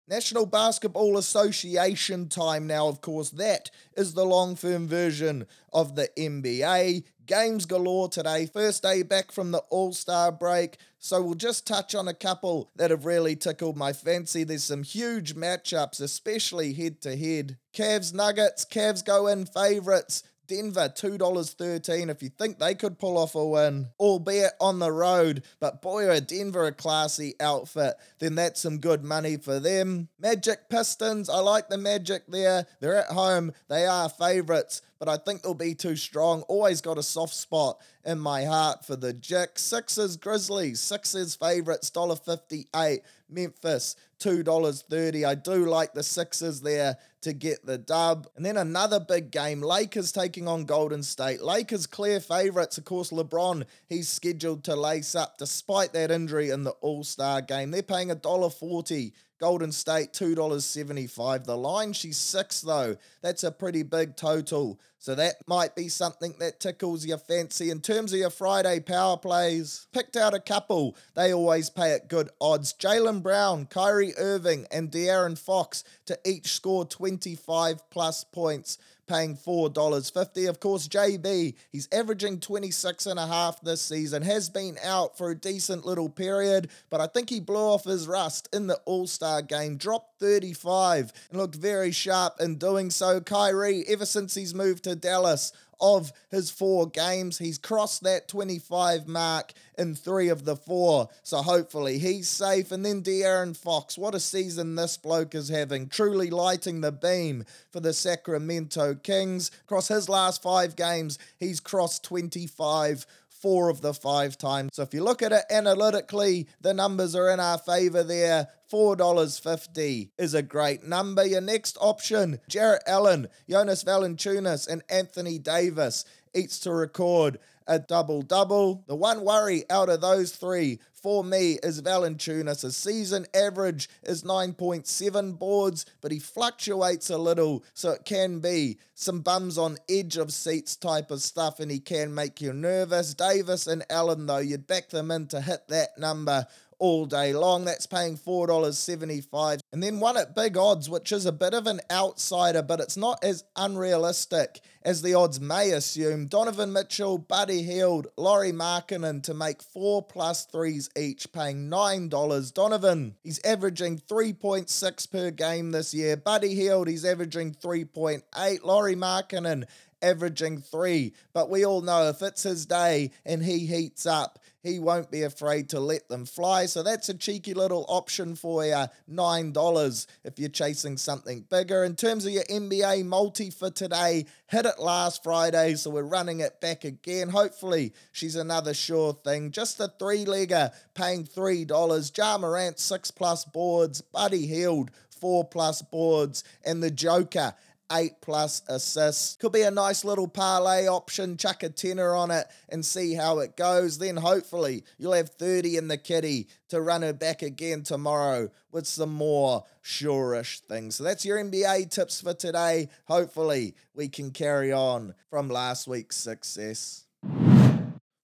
National 0.08 0.46
Basketball 0.46 1.18
Association 1.18 2.28
time 2.28 2.68
now, 2.68 2.86
of 2.86 3.00
course. 3.00 3.30
That 3.30 3.72
is 3.96 4.14
the 4.14 4.24
long 4.24 4.54
firm 4.54 4.86
version 4.86 5.46
of 5.72 5.96
the 5.96 6.08
NBA. 6.16 7.02
Games 7.26 7.66
galore 7.66 8.08
today. 8.08 8.46
First 8.46 8.84
day 8.84 9.02
back 9.02 9.32
from 9.32 9.50
the 9.50 9.64
All 9.68 9.92
Star 9.92 10.30
break. 10.30 10.76
So 11.00 11.20
we'll 11.20 11.34
just 11.34 11.66
touch 11.66 11.92
on 11.96 12.06
a 12.06 12.14
couple 12.14 12.70
that 12.76 12.92
have 12.92 13.04
really 13.04 13.34
tickled 13.34 13.76
my 13.76 13.92
fancy. 13.92 14.44
There's 14.44 14.62
some 14.62 14.84
huge 14.84 15.34
matchups, 15.34 16.00
especially 16.00 16.72
head 16.72 17.00
to 17.00 17.16
head. 17.16 17.58
Cavs 17.74 18.14
Nuggets. 18.14 18.64
Cavs 18.64 19.04
go 19.04 19.26
in 19.26 19.44
favourites. 19.44 20.22
Denver, 20.46 20.88
$2.13 20.88 22.10
if 22.10 22.22
you 22.22 22.28
think 22.28 22.58
they 22.58 22.74
could 22.74 22.98
pull 22.98 23.18
off 23.18 23.34
a 23.34 23.46
win, 23.46 23.88
albeit 23.98 24.52
on 24.60 24.78
the 24.78 24.92
road. 24.92 25.42
But 25.60 25.82
boy, 25.82 26.08
are 26.08 26.20
Denver 26.20 26.66
a 26.66 26.72
classy 26.72 27.34
outfit, 27.40 27.94
then 28.18 28.34
that's 28.34 28.60
some 28.60 28.78
good 28.78 29.04
money 29.04 29.36
for 29.36 29.60
them. 29.60 30.08
Magic 30.18 30.68
Pistons, 30.68 31.28
I 31.28 31.38
like 31.38 31.68
the 31.68 31.78
Magic 31.78 32.24
there. 32.28 32.66
They're 32.80 32.96
at 32.96 33.12
home, 33.12 33.52
they 33.68 33.86
are 33.86 34.08
favourites 34.08 34.82
but 34.98 35.08
I 35.08 35.16
think 35.16 35.42
they'll 35.42 35.54
be 35.54 35.74
too 35.74 35.96
strong. 35.96 36.42
Always 36.42 36.80
got 36.80 36.98
a 36.98 37.02
soft 37.02 37.34
spot 37.34 37.78
in 38.04 38.18
my 38.18 38.44
heart 38.44 38.84
for 38.84 38.96
the 38.96 39.12
Jick. 39.12 39.58
Sixers, 39.58 40.16
Grizzlies, 40.16 40.80
Sixers 40.80 41.34
favourites, 41.34 41.90
$1.58. 41.90 43.00
Memphis, 43.28 43.96
$2.30. 44.20 45.26
I 45.26 45.34
do 45.34 45.66
like 45.66 45.94
the 45.94 46.02
Sixers 46.02 46.60
there 46.60 46.96
to 47.22 47.32
get 47.32 47.66
the 47.66 47.78
dub. 47.78 48.28
And 48.36 48.44
then 48.44 48.56
another 48.56 49.00
big 49.00 49.30
game 49.30 49.60
Lakers 49.60 50.12
taking 50.12 50.46
on 50.48 50.64
Golden 50.64 51.02
State. 51.02 51.42
Lakers 51.42 51.86
clear 51.86 52.20
favourites. 52.20 52.78
Of 52.78 52.84
course, 52.84 53.10
LeBron, 53.10 53.64
he's 53.88 54.08
scheduled 54.08 54.64
to 54.64 54.76
lace 54.76 55.14
up 55.14 55.38
despite 55.38 55.92
that 55.92 56.10
injury 56.10 56.50
in 56.50 56.64
the 56.64 56.70
All 56.80 57.04
Star 57.04 57.42
game. 57.42 57.70
They're 57.70 57.82
paying 57.82 58.08
$1.40 58.08 59.12
Golden 59.38 59.70
State 59.72 60.12
$2.75. 60.12 61.44
The 61.44 61.56
line, 61.56 61.92
she's 61.92 62.16
six 62.16 62.60
though. 62.62 62.96
That's 63.22 63.44
a 63.44 63.52
pretty 63.52 63.82
big 63.82 64.16
total. 64.16 64.80
So 65.06 65.14
that 65.14 65.36
might 65.46 65.76
be 65.76 65.88
something 65.88 66.34
that 66.40 66.58
tickles 66.58 67.06
your 67.06 67.18
fancy. 67.18 67.70
In 67.70 67.80
terms 67.80 68.12
of 68.12 68.18
your 68.18 68.28
Friday 68.28 68.80
power 68.80 69.16
plays, 69.16 69.86
picked 69.92 70.16
out 70.16 70.34
a 70.34 70.40
couple. 70.40 70.96
They 71.14 71.32
always 71.32 71.70
pay 71.70 71.92
at 71.92 72.08
good 72.08 72.28
odds. 72.40 72.72
Jaylen 72.72 73.22
Brown, 73.22 73.66
Kyrie 73.66 74.18
Irving, 74.18 74.66
and 74.72 74.90
De'Aaron 74.90 75.38
Fox 75.38 75.84
to 76.06 76.18
each 76.24 76.48
score 76.48 76.84
25 76.84 77.88
plus 77.88 78.24
points 78.24 78.78
paying 79.06 79.36
$4.50. 79.36 80.48
Of 80.48 80.60
course, 80.60 80.88
JB, 80.88 81.54
he's 81.70 81.88
averaging 81.92 82.40
26 82.40 83.06
and 83.06 83.18
a 83.18 83.26
half 83.26 83.60
this 83.60 83.82
season, 83.82 84.22
has 84.22 84.50
been 84.50 84.76
out 84.84 85.16
for 85.16 85.30
a 85.30 85.34
decent 85.34 85.84
little 85.86 86.08
period, 86.08 86.70
but 86.90 87.00
I 87.00 87.06
think 87.06 87.30
he 87.30 87.40
blew 87.40 87.56
off 87.56 87.84
his 87.84 88.08
rust 88.08 88.48
in 88.52 88.66
the 88.66 88.80
All 88.84 89.06
Star 89.06 89.42
game, 89.42 89.76
dropped 89.76 90.20
35 90.20 91.12
and 91.30 91.40
looked 91.40 91.56
very 91.56 91.92
sharp 91.92 92.40
in 92.40 92.56
doing 92.56 92.90
so. 92.90 93.20
Kyrie, 93.20 93.84
ever 93.88 94.06
since 94.06 94.34
he's 94.34 94.54
moved 94.54 94.84
to 94.84 94.96
Dallas, 94.96 95.52
of 95.80 96.12
his 96.30 96.50
four 96.50 96.88
games. 96.88 97.38
He's 97.38 97.58
crossed 97.58 98.02
that 98.04 98.28
25 98.28 99.06
mark 99.06 99.52
in 99.78 99.94
three 99.94 100.28
of 100.28 100.44
the 100.44 100.56
four. 100.56 101.08
So 101.22 101.38
hopefully 101.38 101.98
he's 101.98 102.28
safe. 102.28 102.72
And 102.72 102.84
then 102.84 103.02
De'Aaron 103.02 103.56
Fox, 103.56 103.98
what 103.98 104.14
a 104.14 104.20
season 104.20 104.74
this 104.74 104.96
bloke 104.96 105.34
is 105.34 105.48
having. 105.48 105.88
Truly 105.88 106.30
lighting 106.30 106.80
the 106.80 106.92
beam 106.92 107.44
for 107.70 107.80
the 107.80 107.92
Sacramento 107.92 108.94
Kings. 108.96 109.50
Across 109.64 109.88
his 109.88 110.08
last 110.08 110.42
five 110.42 110.76
games, 110.76 111.18
he's 111.38 111.60
crossed 111.60 112.04
25 112.04 113.06
four 113.40 113.68
of 113.68 113.80
the 113.80 113.94
five 113.94 114.38
times. 114.38 114.70
So 114.72 114.82
if 114.82 114.94
you 114.94 115.02
look 115.02 115.22
at 115.22 115.32
it 115.32 115.44
analytically, 115.50 116.46
the 116.60 116.74
numbers 116.74 117.14
are 117.14 117.30
in 117.30 117.40
our 117.40 117.58
favor 117.58 118.02
there. 118.02 118.48
$4.50 118.72 120.10
is 120.18 120.34
a 120.34 120.42
great 120.42 120.84
number. 120.84 121.24
Your 121.24 121.40
next 121.40 121.78
option, 121.80 122.40
Jarrett 122.48 122.82
Allen, 122.86 123.28
Jonas 123.48 123.84
Valanciunas, 123.84 124.68
and 124.68 124.82
Anthony 124.88 125.38
Davis, 125.38 126.04
each 126.34 126.60
to 126.60 126.72
record 126.72 127.38
a 127.66 127.78
double 127.78 128.22
double. 128.22 128.84
The 128.86 128.94
one 128.94 129.24
worry 129.24 129.64
out 129.70 129.88
of 129.88 130.00
those 130.00 130.32
three 130.32 130.80
for 131.06 131.22
me 131.22 131.56
is 131.62 131.80
Valanciunas. 131.82 132.62
His 132.62 132.76
season 132.76 133.26
average 133.32 133.88
is 134.02 134.24
9.7 134.24 135.38
boards, 135.38 135.86
but 136.00 136.10
he 136.10 136.18
fluctuates 136.18 137.10
a 137.10 137.16
little, 137.16 137.62
so 137.74 137.92
it 137.92 138.04
can 138.04 138.40
be 138.40 138.78
some 138.96 139.20
bums 139.20 139.56
on 139.56 139.78
edge 139.88 140.16
of 140.16 140.32
seats 140.32 140.74
type 140.74 141.12
of 141.12 141.22
stuff, 141.22 141.60
and 141.60 141.70
he 141.70 141.78
can 141.78 142.12
make 142.12 142.40
you 142.40 142.52
nervous. 142.52 143.14
Davis 143.14 143.68
and 143.68 143.84
Allen, 143.88 144.26
though, 144.26 144.38
you'd 144.38 144.66
back 144.66 144.88
them 144.88 145.12
in 145.12 145.28
to 145.28 145.40
hit 145.40 145.68
that 145.68 145.96
number 145.96 146.44
all 146.78 147.06
day 147.06 147.32
long. 147.32 147.64
That's 147.64 147.86
paying 147.86 148.16
$4.75. 148.16 149.60
And 149.72 149.82
then 149.82 150.00
one 150.00 150.16
at 150.16 150.34
big 150.34 150.56
odds, 150.56 150.88
which 150.88 151.12
is 151.12 151.26
a 151.26 151.32
bit 151.32 151.54
of 151.54 151.66
an 151.66 151.80
outsider, 151.90 152.62
but 152.62 152.80
it's 152.80 152.96
not 152.96 153.22
as 153.22 153.44
unrealistic 153.56 154.60
as 154.82 155.02
the 155.02 155.14
odds 155.14 155.40
may 155.40 155.72
assume. 155.72 156.26
Donovan 156.26 156.72
Mitchell, 156.72 157.18
Buddy 157.18 157.62
Hield, 157.62 158.06
Lauri 158.16 158.52
Markkanen 158.52 159.22
to 159.24 159.34
make 159.34 159.62
four 159.62 160.02
plus 160.02 160.44
threes 160.44 160.88
each, 160.96 161.32
paying 161.32 161.68
$9. 161.68 162.54
Donovan, 162.54 163.16
he's 163.24 163.40
averaging 163.44 163.98
3.6 163.98 165.10
per 165.10 165.30
game 165.32 165.72
this 165.72 165.92
year. 165.92 166.16
Buddy 166.16 166.54
Hield, 166.54 166.88
he's 166.88 167.04
averaging 167.04 167.54
3.8. 167.54 168.64
Lauri 168.64 168.94
Markkanen, 168.94 169.64
averaging 170.02 170.60
three. 170.60 171.14
But 171.32 171.50
we 171.50 171.64
all 171.64 171.80
know 171.80 172.08
if 172.08 172.22
it's 172.22 172.42
his 172.42 172.66
day 172.66 173.10
and 173.24 173.42
he 173.42 173.66
heats 173.66 174.06
up, 174.06 174.38
he 174.62 174.78
won't 174.78 175.10
be 175.10 175.22
afraid 175.22 175.68
to 175.70 175.80
let 175.80 176.08
them 176.08 176.24
fly. 176.24 176.66
So 176.66 176.82
that's 176.82 177.08
a 177.08 177.14
cheeky 177.14 177.54
little 177.54 177.84
option 177.88 178.34
for 178.34 178.64
you, 178.64 178.84
$9 179.10 180.06
if 180.24 180.38
you're 180.38 180.48
chasing 180.48 180.96
something 180.96 181.44
bigger. 181.48 181.84
In 181.84 181.94
terms 181.96 182.26
of 182.26 182.32
your 182.32 182.44
NBA 182.44 183.04
multi 183.04 183.50
for 183.50 183.70
today, 183.70 184.26
hit 184.48 184.66
it 184.66 184.78
last 184.78 185.22
Friday, 185.22 185.74
so 185.74 185.90
we're 185.90 186.02
running 186.02 186.40
it 186.40 186.60
back 186.60 186.84
again. 186.84 187.28
Hopefully, 187.28 187.92
she's 188.12 188.36
another 188.36 188.74
sure 188.74 189.12
thing. 189.12 189.50
Just 189.50 189.80
a 189.80 189.92
three 189.98 190.24
legger 190.24 190.72
paying 190.94 191.24
$3. 191.24 192.16
Ja 192.16 192.38
Morant, 192.38 192.78
six 192.78 193.10
plus 193.10 193.44
boards. 193.44 194.00
Buddy 194.00 194.46
Hield, 194.46 194.90
four 195.10 195.44
plus 195.44 195.82
boards. 195.82 196.44
And 196.64 196.82
the 196.82 196.90
Joker, 196.90 197.54
eight 197.92 198.20
plus 198.20 198.62
assists. 198.68 199.36
Could 199.36 199.52
be 199.52 199.62
a 199.62 199.70
nice 199.70 200.04
little 200.04 200.28
parlay 200.28 200.86
option. 200.86 201.36
Chuck 201.36 201.62
a 201.62 201.68
tenner 201.68 202.14
on 202.14 202.30
it 202.30 202.46
and 202.68 202.84
see 202.84 203.14
how 203.14 203.38
it 203.38 203.56
goes. 203.56 203.98
Then 203.98 204.16
hopefully 204.16 204.84
you'll 204.98 205.12
have 205.12 205.30
30 205.30 205.76
in 205.76 205.88
the 205.88 205.98
kitty 205.98 206.48
to 206.68 206.80
run 206.80 207.02
her 207.02 207.12
back 207.12 207.42
again 207.42 207.82
tomorrow 207.82 208.50
with 208.72 208.86
some 208.86 209.12
more 209.12 209.64
sure-ish 209.82 210.60
things. 210.60 210.96
So 210.96 211.04
that's 211.04 211.24
your 211.24 211.42
NBA 211.42 211.90
tips 211.90 212.20
for 212.20 212.34
today. 212.34 212.88
Hopefully 213.06 213.74
we 213.94 214.08
can 214.08 214.30
carry 214.30 214.72
on 214.72 215.14
from 215.30 215.48
last 215.48 215.86
week's 215.86 216.16
success 216.16 217.06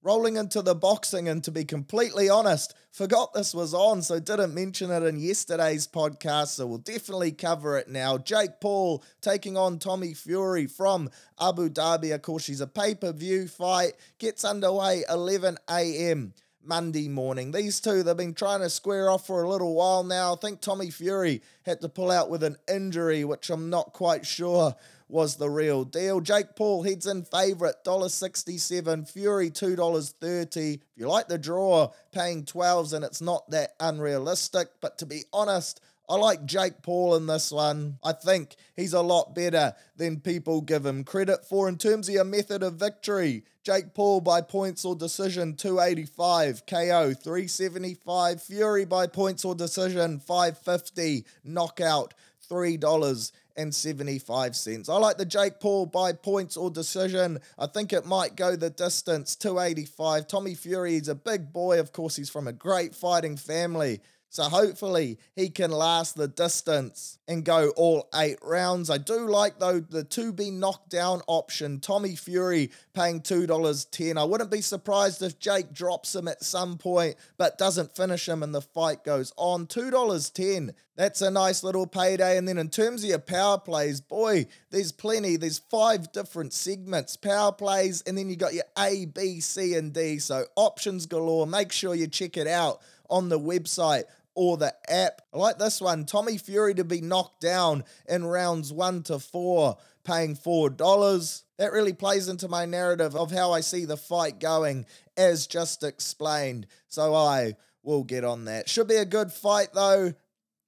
rolling 0.02 0.36
into 0.36 0.62
the 0.62 0.74
boxing, 0.74 1.28
and 1.28 1.42
to 1.44 1.50
be 1.50 1.64
completely 1.64 2.28
honest, 2.28 2.74
forgot 2.90 3.32
this 3.32 3.54
was 3.54 3.72
on, 3.72 4.02
so 4.02 4.18
didn't 4.18 4.54
mention 4.54 4.90
it 4.90 5.02
in 5.02 5.18
yesterday's 5.18 5.86
podcast, 5.86 6.48
so 6.48 6.66
we'll 6.66 6.78
definitely 6.78 7.32
cover 7.32 7.78
it 7.78 7.88
now. 7.88 8.18
Jake 8.18 8.60
Paul 8.60 9.04
taking 9.20 9.56
on 9.56 9.78
Tommy 9.78 10.14
Fury 10.14 10.66
from 10.66 11.08
Abu 11.40 11.68
Dhabi. 11.68 12.14
Of 12.14 12.22
course, 12.22 12.44
she's 12.44 12.60
a 12.60 12.66
pay 12.66 12.94
per 12.94 13.12
view 13.12 13.46
fight, 13.46 13.92
gets 14.18 14.44
underway 14.44 15.04
11 15.08 15.58
a.m. 15.70 16.34
Monday 16.64 17.08
morning. 17.08 17.50
These 17.50 17.80
two, 17.80 18.02
they've 18.02 18.16
been 18.16 18.34
trying 18.34 18.60
to 18.60 18.70
square 18.70 19.10
off 19.10 19.26
for 19.26 19.42
a 19.42 19.48
little 19.48 19.74
while 19.74 20.04
now. 20.04 20.34
I 20.34 20.36
think 20.36 20.60
Tommy 20.60 20.90
Fury 20.90 21.42
had 21.64 21.80
to 21.80 21.88
pull 21.88 22.10
out 22.10 22.30
with 22.30 22.42
an 22.44 22.56
injury, 22.72 23.24
which 23.24 23.50
I'm 23.50 23.68
not 23.68 23.92
quite 23.92 24.24
sure 24.24 24.74
was 25.12 25.36
the 25.36 25.50
real 25.50 25.84
deal. 25.84 26.20
Jake 26.20 26.56
Paul 26.56 26.82
heads 26.82 27.06
in 27.06 27.22
favourite, 27.24 27.84
$1.67. 27.84 29.08
Fury, 29.10 29.50
$2.30. 29.50 30.74
If 30.74 30.80
you 30.96 31.06
like 31.06 31.28
the 31.28 31.38
draw, 31.38 31.92
paying 32.12 32.44
12s 32.44 32.94
and 32.94 33.04
it's 33.04 33.20
not 33.20 33.48
that 33.50 33.74
unrealistic. 33.78 34.68
But 34.80 34.98
to 34.98 35.06
be 35.06 35.24
honest, 35.32 35.80
I 36.08 36.16
like 36.16 36.46
Jake 36.46 36.82
Paul 36.82 37.14
in 37.16 37.26
this 37.26 37.52
one. 37.52 37.98
I 38.02 38.12
think 38.12 38.56
he's 38.74 38.94
a 38.94 39.02
lot 39.02 39.34
better 39.34 39.74
than 39.96 40.20
people 40.20 40.62
give 40.62 40.84
him 40.84 41.04
credit 41.04 41.44
for 41.44 41.68
in 41.68 41.76
terms 41.76 42.08
of 42.08 42.14
your 42.14 42.24
method 42.24 42.62
of 42.62 42.74
victory. 42.74 43.44
Jake 43.62 43.94
Paul 43.94 44.22
by 44.22 44.40
points 44.40 44.84
or 44.84 44.96
decision 44.96 45.54
285, 45.54 46.66
KO 46.66 47.12
375, 47.12 48.42
Fury 48.42 48.84
by 48.84 49.06
points 49.06 49.44
or 49.44 49.54
decision 49.54 50.18
550, 50.18 51.24
knockout 51.44 52.14
$3 52.50 53.32
and 53.56 53.74
75 53.74 54.56
cents. 54.56 54.88
I 54.88 54.96
like 54.96 55.18
the 55.18 55.24
Jake 55.24 55.60
Paul 55.60 55.86
by 55.86 56.12
points 56.12 56.56
or 56.56 56.70
decision. 56.70 57.38
I 57.58 57.66
think 57.66 57.92
it 57.92 58.06
might 58.06 58.36
go 58.36 58.56
the 58.56 58.70
distance 58.70 59.36
285. 59.36 60.26
Tommy 60.26 60.54
Fury 60.54 60.96
is 60.96 61.08
a 61.08 61.14
big 61.14 61.52
boy. 61.52 61.78
Of 61.80 61.92
course, 61.92 62.16
he's 62.16 62.30
from 62.30 62.48
a 62.48 62.52
great 62.52 62.94
fighting 62.94 63.36
family. 63.36 64.00
So 64.32 64.44
hopefully 64.44 65.18
he 65.36 65.50
can 65.50 65.70
last 65.70 66.16
the 66.16 66.26
distance 66.26 67.18
and 67.28 67.44
go 67.44 67.68
all 67.76 68.08
eight 68.14 68.38
rounds. 68.40 68.88
I 68.88 68.96
do 68.96 69.28
like 69.28 69.58
though 69.58 69.80
the 69.80 70.04
to 70.04 70.32
be 70.32 70.50
knocked 70.50 70.88
down 70.88 71.20
option. 71.26 71.80
Tommy 71.80 72.16
Fury 72.16 72.70
paying 72.94 73.20
$2.10. 73.20 74.16
I 74.16 74.24
wouldn't 74.24 74.50
be 74.50 74.62
surprised 74.62 75.20
if 75.20 75.38
Jake 75.38 75.74
drops 75.74 76.14
him 76.14 76.28
at 76.28 76.42
some 76.42 76.78
point 76.78 77.16
but 77.36 77.58
doesn't 77.58 77.94
finish 77.94 78.26
him 78.26 78.42
and 78.42 78.54
the 78.54 78.62
fight 78.62 79.04
goes 79.04 79.34
on. 79.36 79.66
$2.10. 79.66 80.72
That's 80.96 81.20
a 81.20 81.30
nice 81.30 81.62
little 81.62 81.86
payday. 81.86 82.38
And 82.38 82.48
then 82.48 82.56
in 82.56 82.70
terms 82.70 83.04
of 83.04 83.10
your 83.10 83.18
power 83.18 83.58
plays, 83.58 84.00
boy, 84.00 84.46
there's 84.70 84.92
plenty. 84.92 85.36
There's 85.36 85.58
five 85.58 86.10
different 86.10 86.54
segments, 86.54 87.16
power 87.18 87.52
plays, 87.52 88.00
and 88.06 88.16
then 88.16 88.30
you 88.30 88.36
got 88.36 88.54
your 88.54 88.64
A, 88.78 89.04
B, 89.04 89.40
C, 89.40 89.74
and 89.74 89.92
D. 89.92 90.18
So 90.20 90.46
options 90.56 91.04
galore. 91.04 91.46
Make 91.46 91.70
sure 91.70 91.94
you 91.94 92.06
check 92.06 92.38
it 92.38 92.46
out 92.46 92.80
on 93.10 93.28
the 93.28 93.38
website 93.38 94.04
or 94.34 94.56
the 94.56 94.74
app. 94.88 95.22
I 95.32 95.38
like 95.38 95.58
this 95.58 95.80
one 95.80 96.04
Tommy 96.04 96.38
Fury 96.38 96.74
to 96.74 96.84
be 96.84 97.00
knocked 97.00 97.40
down 97.40 97.84
in 98.08 98.24
rounds 98.24 98.72
one 98.72 99.02
to 99.04 99.18
four, 99.18 99.76
paying 100.04 100.36
$4. 100.36 101.42
That 101.58 101.72
really 101.72 101.92
plays 101.92 102.28
into 102.28 102.48
my 102.48 102.64
narrative 102.64 103.14
of 103.14 103.30
how 103.30 103.52
I 103.52 103.60
see 103.60 103.84
the 103.84 103.96
fight 103.96 104.40
going, 104.40 104.86
as 105.16 105.46
just 105.46 105.82
explained. 105.84 106.66
So 106.88 107.14
I 107.14 107.54
will 107.82 108.04
get 108.04 108.24
on 108.24 108.46
that. 108.46 108.68
Should 108.68 108.88
be 108.88 108.96
a 108.96 109.04
good 109.04 109.32
fight 109.32 109.68
though. 109.74 110.12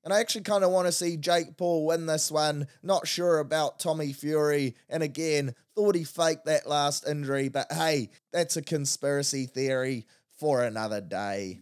And 0.05 0.13
I 0.13 0.21
actually 0.21 0.43
kind 0.43 0.65
of 0.65 0.71
want 0.71 0.87
to 0.87 0.93
see 0.93 1.17
Jake 1.17 1.57
Paul 1.57 1.87
win 1.87 2.05
this 2.05 2.31
one. 2.31 2.67
Not 2.83 3.09
sure 3.09 3.39
about 3.39 3.79
Tommy 3.79 4.13
Fury. 4.13 4.77
And 4.91 5.03
again, 5.03 5.55
thought 5.75 5.95
he 5.95 6.05
faked 6.05 6.45
that 6.45 6.69
last 6.69 7.09
injury, 7.09 7.49
but 7.49 7.73
hey, 7.73 8.11
that's 8.31 8.59
a 8.59 8.63
conspiracy 8.63 9.47
theory 9.47 10.07
for 10.39 10.63
another 10.63 11.01
day. 11.01 11.61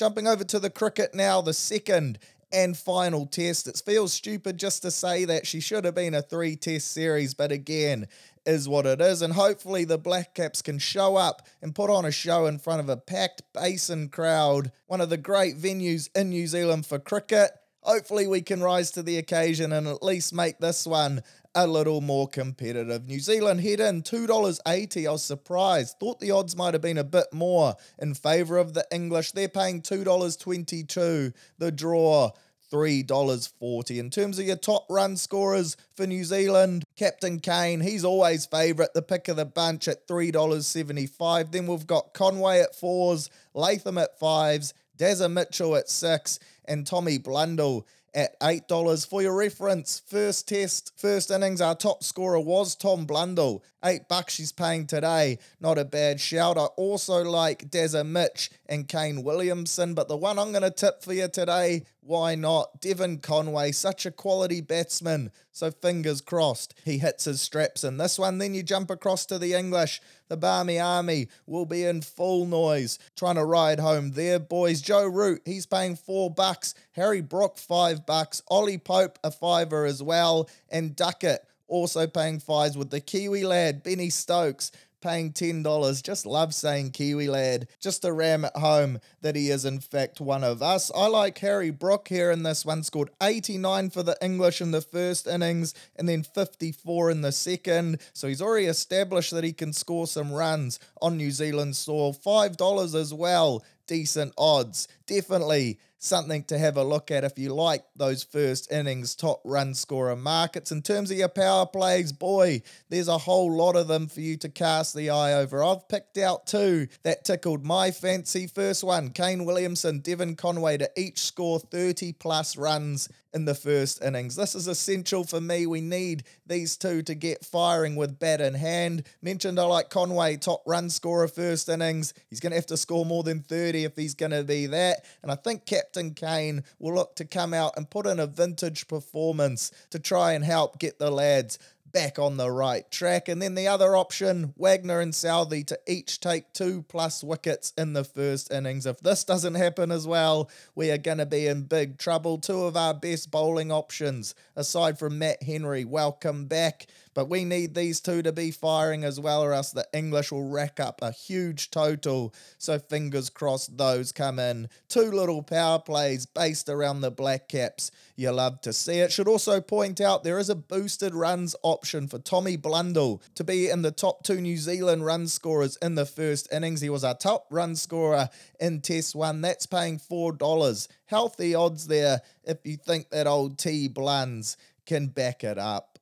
Jumping 0.00 0.26
over 0.26 0.44
to 0.44 0.58
the 0.58 0.70
cricket 0.70 1.14
now, 1.14 1.42
the 1.42 1.52
second 1.52 2.18
and 2.50 2.74
final 2.74 3.26
test. 3.26 3.68
It 3.68 3.82
feels 3.84 4.14
stupid 4.14 4.56
just 4.56 4.80
to 4.80 4.90
say 4.90 5.26
that 5.26 5.46
she 5.46 5.60
should 5.60 5.84
have 5.84 5.94
been 5.94 6.14
a 6.14 6.22
three 6.22 6.56
test 6.56 6.90
series, 6.90 7.34
but 7.34 7.52
again, 7.52 8.08
is 8.46 8.66
what 8.66 8.86
it 8.86 9.02
is. 9.02 9.20
And 9.20 9.34
hopefully 9.34 9.84
the 9.84 9.98
Black 9.98 10.34
Caps 10.34 10.62
can 10.62 10.78
show 10.78 11.16
up 11.16 11.46
and 11.60 11.74
put 11.74 11.90
on 11.90 12.06
a 12.06 12.10
show 12.10 12.46
in 12.46 12.58
front 12.58 12.80
of 12.80 12.88
a 12.88 12.96
packed 12.96 13.42
basin 13.52 14.08
crowd, 14.08 14.72
one 14.86 15.02
of 15.02 15.10
the 15.10 15.18
great 15.18 15.58
venues 15.58 16.08
in 16.16 16.30
New 16.30 16.46
Zealand 16.46 16.86
for 16.86 16.98
cricket. 16.98 17.50
Hopefully 17.82 18.26
we 18.26 18.40
can 18.40 18.62
rise 18.62 18.90
to 18.92 19.02
the 19.02 19.18
occasion 19.18 19.70
and 19.70 19.86
at 19.86 20.02
least 20.02 20.32
make 20.32 20.60
this 20.60 20.86
one 20.86 21.22
a 21.54 21.66
little 21.66 22.00
more 22.00 22.28
competitive. 22.28 23.06
New 23.06 23.20
Zealand 23.20 23.60
head 23.60 23.80
in 23.80 24.02
$2.80. 24.02 25.06
I 25.06 25.10
was 25.10 25.22
surprised. 25.22 25.96
Thought 25.98 26.20
the 26.20 26.30
odds 26.30 26.56
might 26.56 26.74
have 26.74 26.82
been 26.82 26.98
a 26.98 27.04
bit 27.04 27.26
more 27.32 27.74
in 27.98 28.14
favour 28.14 28.58
of 28.58 28.74
the 28.74 28.86
English. 28.90 29.32
They're 29.32 29.48
paying 29.48 29.82
$2.22. 29.82 31.32
The 31.58 31.72
draw. 31.72 32.30
$3.40. 32.72 33.98
In 33.98 34.10
terms 34.10 34.38
of 34.38 34.46
your 34.46 34.54
top 34.54 34.86
run 34.88 35.16
scorers 35.16 35.76
for 35.94 36.06
New 36.06 36.22
Zealand, 36.22 36.84
Captain 36.96 37.40
Kane, 37.40 37.80
he's 37.80 38.04
always 38.04 38.46
favourite, 38.46 38.94
the 38.94 39.02
pick 39.02 39.26
of 39.26 39.36
the 39.36 39.44
bunch 39.44 39.88
at 39.88 40.06
$3.75. 40.06 41.50
Then 41.50 41.66
we've 41.66 41.86
got 41.86 42.14
Conway 42.14 42.60
at 42.60 42.76
fours, 42.76 43.28
Latham 43.54 43.98
at 43.98 44.20
fives, 44.20 44.72
Dazza 44.96 45.28
Mitchell 45.28 45.74
at 45.74 45.88
six, 45.88 46.38
and 46.64 46.86
Tommy 46.86 47.18
Blundell 47.18 47.86
at 48.14 48.38
$8. 48.40 49.06
For 49.06 49.22
your 49.22 49.36
reference, 49.36 50.02
first 50.06 50.48
test, 50.48 50.92
first 50.96 51.30
innings, 51.30 51.60
our 51.60 51.74
top 51.74 52.02
scorer 52.02 52.40
was 52.40 52.74
Tom 52.74 53.06
Blundell. 53.06 53.62
Eight 53.84 54.08
bucks 54.08 54.34
she's 54.34 54.52
paying 54.52 54.86
today. 54.86 55.38
Not 55.60 55.78
a 55.78 55.84
bad 55.84 56.20
shout. 56.20 56.58
I 56.58 56.66
also 56.76 57.22
like 57.22 57.70
Dazza 57.70 58.06
Mitch 58.06 58.50
and 58.66 58.88
Kane 58.88 59.22
Williamson, 59.22 59.94
but 59.94 60.08
the 60.08 60.16
one 60.16 60.38
I'm 60.38 60.52
going 60.52 60.62
to 60.62 60.70
tip 60.70 61.02
for 61.02 61.12
you 61.12 61.28
today, 61.28 61.84
why 62.02 62.34
not? 62.34 62.80
Devon 62.80 63.18
Conway, 63.18 63.72
such 63.72 64.06
a 64.06 64.10
quality 64.10 64.60
batsman. 64.60 65.30
So 65.52 65.70
fingers 65.70 66.20
crossed 66.20 66.74
he 66.84 66.98
hits 66.98 67.24
his 67.24 67.40
straps 67.40 67.84
in 67.84 67.98
this 67.98 68.18
one. 68.18 68.38
Then 68.38 68.54
you 68.54 68.62
jump 68.62 68.90
across 68.90 69.26
to 69.26 69.38
the 69.38 69.52
English. 69.52 70.00
The 70.28 70.36
Barmy 70.36 70.78
Army 70.78 71.28
will 71.46 71.66
be 71.66 71.84
in 71.84 72.00
full 72.00 72.46
noise, 72.46 72.98
trying 73.16 73.34
to 73.34 73.44
ride 73.44 73.80
home 73.80 74.12
their 74.12 74.38
boys. 74.38 74.80
Joe 74.80 75.06
Root, 75.06 75.42
he's 75.44 75.66
paying 75.66 75.96
four 75.96 76.30
bucks. 76.30 76.74
Harry 76.92 77.20
Brook, 77.20 77.58
five 77.58 78.06
bucks. 78.06 78.42
Ollie 78.48 78.78
Pope, 78.78 79.18
a 79.22 79.30
fiver 79.30 79.84
as 79.84 80.02
well. 80.02 80.48
And 80.70 80.96
Duckett, 80.96 81.44
also 81.68 82.06
paying 82.06 82.40
fives 82.40 82.76
with 82.76 82.90
the 82.90 83.00
Kiwi 83.00 83.44
lad, 83.44 83.82
Benny 83.82 84.10
Stokes, 84.10 84.72
paying 85.00 85.32
$10. 85.32 86.02
Just 86.02 86.26
love 86.26 86.54
saying 86.54 86.90
Kiwi 86.90 87.28
lad, 87.28 87.68
just 87.80 88.02
to 88.02 88.12
ram 88.12 88.44
at 88.44 88.56
home 88.56 88.98
that 89.22 89.36
he 89.36 89.50
is 89.50 89.64
in 89.64 89.80
fact 89.80 90.20
one 90.20 90.44
of 90.44 90.62
us. 90.62 90.90
I 90.94 91.06
like 91.08 91.38
Harry 91.38 91.70
Brook 91.70 92.08
here 92.08 92.30
in 92.30 92.42
this 92.42 92.64
one, 92.64 92.82
scored 92.82 93.10
89 93.22 93.90
for 93.90 94.02
the 94.02 94.16
English 94.22 94.60
in 94.60 94.70
the 94.70 94.80
first 94.80 95.26
innings 95.26 95.74
and 95.96 96.08
then 96.08 96.22
54 96.22 97.10
in 97.10 97.20
the 97.22 97.32
second. 97.32 98.00
So 98.12 98.28
he's 98.28 98.42
already 98.42 98.66
established 98.66 99.32
that 99.32 99.44
he 99.44 99.52
can 99.52 99.72
score 99.72 100.06
some 100.06 100.32
runs 100.32 100.78
on 101.00 101.16
New 101.16 101.30
Zealand 101.30 101.76
soil. 101.76 102.12
$5 102.12 102.94
as 102.94 103.14
well, 103.14 103.64
decent 103.86 104.32
odds. 104.36 104.88
Definitely 105.06 105.78
something 106.00 106.42
to 106.44 106.58
have 106.58 106.76
a 106.76 106.82
look 106.82 107.10
at 107.10 107.24
if 107.24 107.38
you 107.38 107.54
like 107.54 107.84
those 107.94 108.24
first 108.24 108.72
innings 108.72 109.14
top 109.14 109.40
run 109.44 109.74
scorer 109.74 110.16
markets. 110.16 110.72
In 110.72 110.82
terms 110.82 111.10
of 111.10 111.18
your 111.18 111.28
power 111.28 111.66
plays, 111.66 112.10
boy, 112.10 112.62
there's 112.88 113.08
a 113.08 113.18
whole 113.18 113.52
lot 113.54 113.76
of 113.76 113.86
them 113.86 114.08
for 114.08 114.20
you 114.20 114.36
to 114.38 114.48
cast 114.48 114.96
the 114.96 115.10
eye 115.10 115.34
over. 115.34 115.62
I've 115.62 115.88
picked 115.88 116.18
out 116.18 116.46
two 116.46 116.88
that 117.02 117.24
tickled 117.24 117.64
my 117.64 117.90
fancy. 117.90 118.46
First 118.46 118.82
one, 118.82 119.10
Kane 119.10 119.44
Williamson, 119.44 120.00
Devon 120.00 120.36
Conway 120.36 120.78
to 120.78 120.90
each 120.96 121.18
score 121.18 121.60
30 121.60 122.14
plus 122.14 122.56
runs 122.56 123.08
in 123.32 123.44
the 123.44 123.54
first 123.54 124.02
innings. 124.02 124.36
This 124.36 124.54
is 124.54 124.66
essential 124.66 125.24
for 125.24 125.40
me. 125.40 125.66
We 125.66 125.80
need 125.80 126.24
these 126.46 126.76
two 126.76 127.02
to 127.02 127.14
get 127.14 127.44
firing 127.44 127.96
with 127.96 128.18
bat 128.18 128.40
in 128.40 128.54
hand. 128.54 129.04
Mentioned 129.22 129.58
I 129.58 129.64
like 129.64 129.90
Conway, 129.90 130.36
top 130.36 130.62
run 130.66 130.90
scorer 130.90 131.28
first 131.28 131.68
innings. 131.68 132.12
He's 132.28 132.40
going 132.40 132.50
to 132.50 132.56
have 132.56 132.66
to 132.66 132.76
score 132.76 133.06
more 133.06 133.22
than 133.22 133.40
30 133.40 133.84
if 133.84 133.96
he's 133.96 134.14
going 134.14 134.32
to 134.32 134.44
be 134.44 134.66
that. 134.66 135.04
And 135.22 135.30
I 135.30 135.36
think 135.36 135.66
Captain 135.66 136.14
Kane 136.14 136.64
will 136.78 136.94
look 136.94 137.16
to 137.16 137.24
come 137.24 137.54
out 137.54 137.74
and 137.76 137.88
put 137.88 138.06
in 138.06 138.18
a 138.18 138.26
vintage 138.26 138.88
performance 138.88 139.70
to 139.90 139.98
try 139.98 140.32
and 140.32 140.44
help 140.44 140.78
get 140.78 140.98
the 140.98 141.10
lads 141.10 141.58
back 141.92 142.18
on 142.18 142.36
the 142.36 142.50
right 142.50 142.90
track. 142.90 143.28
And 143.28 143.40
then 143.40 143.54
the 143.54 143.68
other 143.68 143.96
option, 143.96 144.54
Wagner 144.56 145.00
and 145.00 145.14
Southey 145.14 145.64
to 145.64 145.78
each 145.86 146.20
take 146.20 146.52
two 146.52 146.82
plus 146.88 147.22
wickets 147.24 147.72
in 147.76 147.92
the 147.92 148.04
first 148.04 148.52
innings. 148.52 148.86
If 148.86 149.00
this 149.00 149.24
doesn't 149.24 149.54
happen 149.54 149.90
as 149.90 150.06
well, 150.06 150.50
we 150.74 150.90
are 150.90 150.98
going 150.98 151.18
to 151.18 151.26
be 151.26 151.46
in 151.46 151.62
big 151.62 151.98
trouble. 151.98 152.38
Two 152.38 152.64
of 152.64 152.76
our 152.76 152.94
best 152.94 153.30
bowling 153.30 153.72
options, 153.72 154.34
aside 154.56 154.98
from 154.98 155.18
Matt 155.18 155.42
Henry, 155.42 155.84
welcome 155.84 156.46
back. 156.46 156.86
But 157.12 157.28
we 157.28 157.44
need 157.44 157.74
these 157.74 158.00
two 158.00 158.22
to 158.22 158.32
be 158.32 158.50
firing 158.50 159.02
as 159.04 159.18
well, 159.18 159.42
or 159.42 159.52
else 159.52 159.72
the 159.72 159.86
English 159.92 160.30
will 160.30 160.48
rack 160.48 160.78
up 160.78 161.02
a 161.02 161.10
huge 161.10 161.70
total. 161.70 162.32
So 162.58 162.78
fingers 162.78 163.30
crossed 163.30 163.76
those 163.76 164.12
come 164.12 164.38
in. 164.38 164.68
Two 164.88 165.10
little 165.10 165.42
power 165.42 165.80
plays 165.80 166.26
based 166.26 166.68
around 166.68 167.00
the 167.00 167.10
Black 167.10 167.48
Caps. 167.48 167.90
You 168.14 168.30
love 168.30 168.60
to 168.62 168.72
see 168.72 168.98
it. 169.00 169.10
Should 169.12 169.28
also 169.28 169.60
point 169.60 170.00
out 170.00 170.22
there 170.22 170.38
is 170.38 170.50
a 170.50 170.54
boosted 170.54 171.14
runs 171.14 171.56
option 171.62 172.06
for 172.06 172.18
Tommy 172.18 172.56
Blundell 172.56 173.22
to 173.34 173.44
be 173.44 173.68
in 173.68 173.82
the 173.82 173.90
top 173.90 174.22
two 174.22 174.40
New 174.40 174.56
Zealand 174.56 175.04
run 175.04 175.26
scorers 175.26 175.76
in 175.82 175.96
the 175.96 176.06
first 176.06 176.52
innings. 176.52 176.80
He 176.80 176.90
was 176.90 177.02
our 177.02 177.14
top 177.14 177.46
run 177.50 177.74
scorer 177.74 178.28
in 178.60 178.80
Test 178.82 179.16
1. 179.16 179.40
That's 179.40 179.66
paying 179.66 179.98
$4. 179.98 180.88
Healthy 181.06 181.54
odds 181.54 181.88
there 181.88 182.20
if 182.44 182.58
you 182.64 182.76
think 182.76 183.10
that 183.10 183.26
old 183.26 183.58
T 183.58 183.88
Blunds 183.88 184.56
can 184.86 185.08
back 185.08 185.42
it 185.42 185.58
up 185.58 185.98